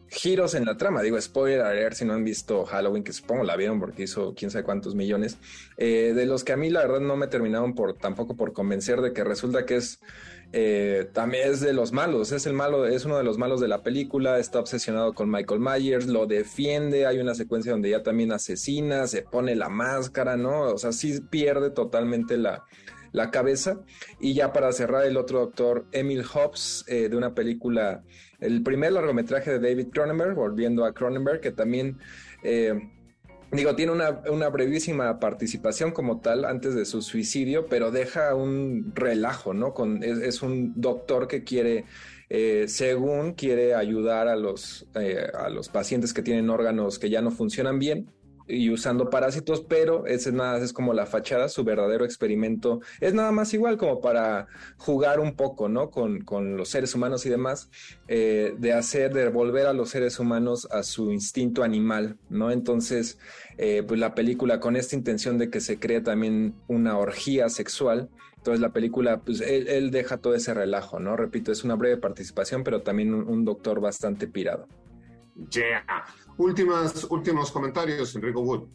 [0.09, 1.01] giros en la trama.
[1.01, 4.51] Digo, spoiler ver si no han visto Halloween, que supongo la vieron porque hizo quién
[4.51, 5.37] sabe cuántos millones,
[5.77, 9.01] eh, de los que a mí la verdad no me terminaron por tampoco por convencer
[9.01, 9.99] de que resulta que es
[10.53, 13.67] eh, también es de los malos, es el malo, es uno de los malos de
[13.67, 18.31] la película, está obsesionado con Michael Myers, lo defiende, hay una secuencia donde ya también
[18.31, 20.61] asesina, se pone la máscara, ¿no?
[20.61, 22.63] O sea, sí pierde totalmente la,
[23.11, 23.81] la cabeza.
[24.19, 28.03] Y ya para cerrar, el otro doctor, Emil Hobbs, eh, de una película,
[28.39, 31.97] el primer largometraje de David Cronenberg, volviendo a Cronenberg, que también...
[32.43, 32.91] Eh,
[33.51, 39.53] digo, tiene una, brevísima participación como tal antes de su suicidio, pero deja un relajo,
[39.53, 39.73] ¿no?
[39.73, 41.85] Con, es, un doctor que quiere,
[42.29, 44.87] eh, según quiere ayudar a los,
[45.33, 48.09] a los pacientes que tienen órganos que ya no funcionan bien
[48.47, 53.31] y usando parásitos, pero ese nada es como la fachada, su verdadero experimento es nada
[53.31, 55.89] más igual como para jugar un poco, ¿no?
[55.89, 56.17] Con,
[56.57, 57.69] los seres humanos y demás,
[58.07, 62.51] eh, de hacer, de volver a los seres humanos a su instinto animal, ¿no?
[62.51, 63.17] Entonces,
[63.57, 68.09] eh, pues la película con esta intención de que se cree también una orgía sexual,
[68.47, 71.17] entonces la película, pues él, deja todo ese relajo, ¿no?
[71.17, 74.69] Repito, es una breve participación, pero también un, doctor bastante pirado.
[75.51, 75.83] Yeah.
[76.37, 78.67] Últimas, últimos comentarios, Enrico Wood.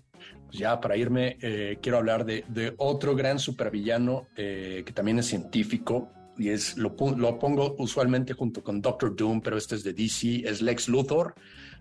[0.47, 5.27] Pues ya para irme, eh, quiero hablar de, otro gran supervillano eh, que también es
[5.27, 10.43] científico y es lo, pongo usualmente junto con Doctor Doom, pero este es de DC,
[10.49, 11.35] es Lex Luthor.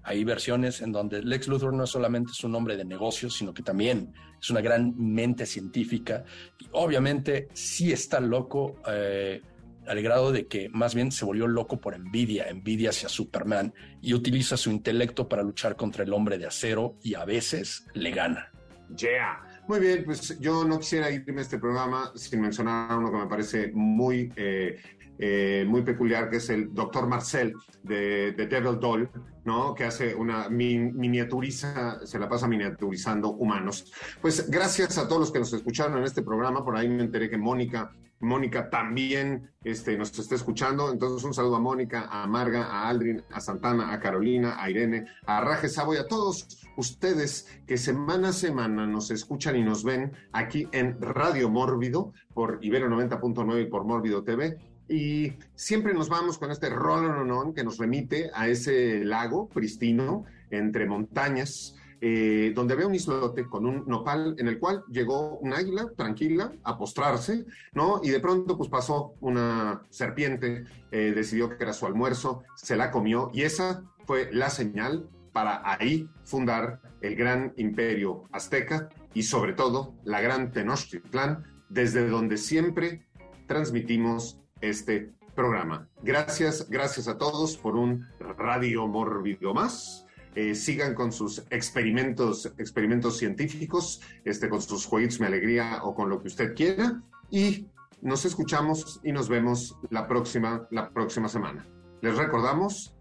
[0.03, 3.63] Hay versiones en donde Lex Luthor no solamente es un hombre de negocios, sino que
[3.63, 6.23] también es una gran mente científica.
[6.59, 8.77] Y obviamente sí está loco.
[8.87, 9.41] Eh,
[9.87, 14.13] al grado de que más bien se volvió loco por envidia, envidia hacia Superman, y
[14.13, 18.51] utiliza su intelecto para luchar contra el hombre de acero y a veces le gana.
[18.95, 19.41] Yeah.
[19.67, 23.27] Muy bien, pues yo no quisiera irme a este programa sin mencionar uno que me
[23.27, 24.81] parece muy, eh,
[25.17, 27.53] eh, muy peculiar, que es el doctor Marcel
[27.83, 29.09] de, de Devil Doll,
[29.45, 29.73] ¿no?
[29.73, 33.93] Que hace una miniaturiza, se la pasa miniaturizando humanos.
[34.21, 37.29] Pues gracias a todos los que nos escucharon en este programa, por ahí me enteré
[37.29, 40.91] que Mónica Mónica también este, nos está escuchando.
[40.91, 45.05] Entonces, un saludo a Mónica, a Marga, a Aldrin, a Santana, a Carolina, a Irene,
[45.25, 46.47] a Raje Sabo y a todos
[46.77, 52.59] ustedes que semana a semana nos escuchan y nos ven aquí en Radio Mórbido por
[52.61, 54.57] Ibero 90.9 y por Mórbido TV.
[54.87, 60.85] Y siempre nos vamos con este rolón que nos remite a ese lago pristino entre
[60.85, 65.87] montañas eh, donde había un islote con un nopal en el cual llegó un águila
[65.95, 68.01] tranquila a postrarse, ¿no?
[68.03, 72.89] Y de pronto pues pasó una serpiente, eh, decidió que era su almuerzo, se la
[72.89, 79.53] comió y esa fue la señal para ahí fundar el gran imperio azteca y sobre
[79.53, 83.05] todo la gran Tenochtitlán, desde donde siempre
[83.45, 85.87] transmitimos este programa.
[86.01, 90.05] Gracias, gracias a todos por un radio mórbido más.
[90.35, 96.09] Eh, sigan con sus experimentos, experimentos científicos, este, con sus jueguitos mi alegría o con
[96.09, 97.01] lo que usted quiera.
[97.29, 97.67] Y
[98.01, 101.67] nos escuchamos y nos vemos la próxima, la próxima semana.
[102.01, 102.95] Les recordamos,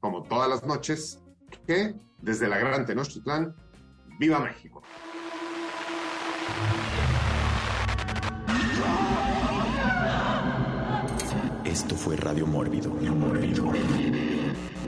[0.00, 1.22] como todas las noches,
[1.66, 3.54] que desde la Gran Tenochtitlán,
[4.18, 4.82] ¡Viva México!
[11.64, 13.72] Esto fue Radio Mórbido, Mórbido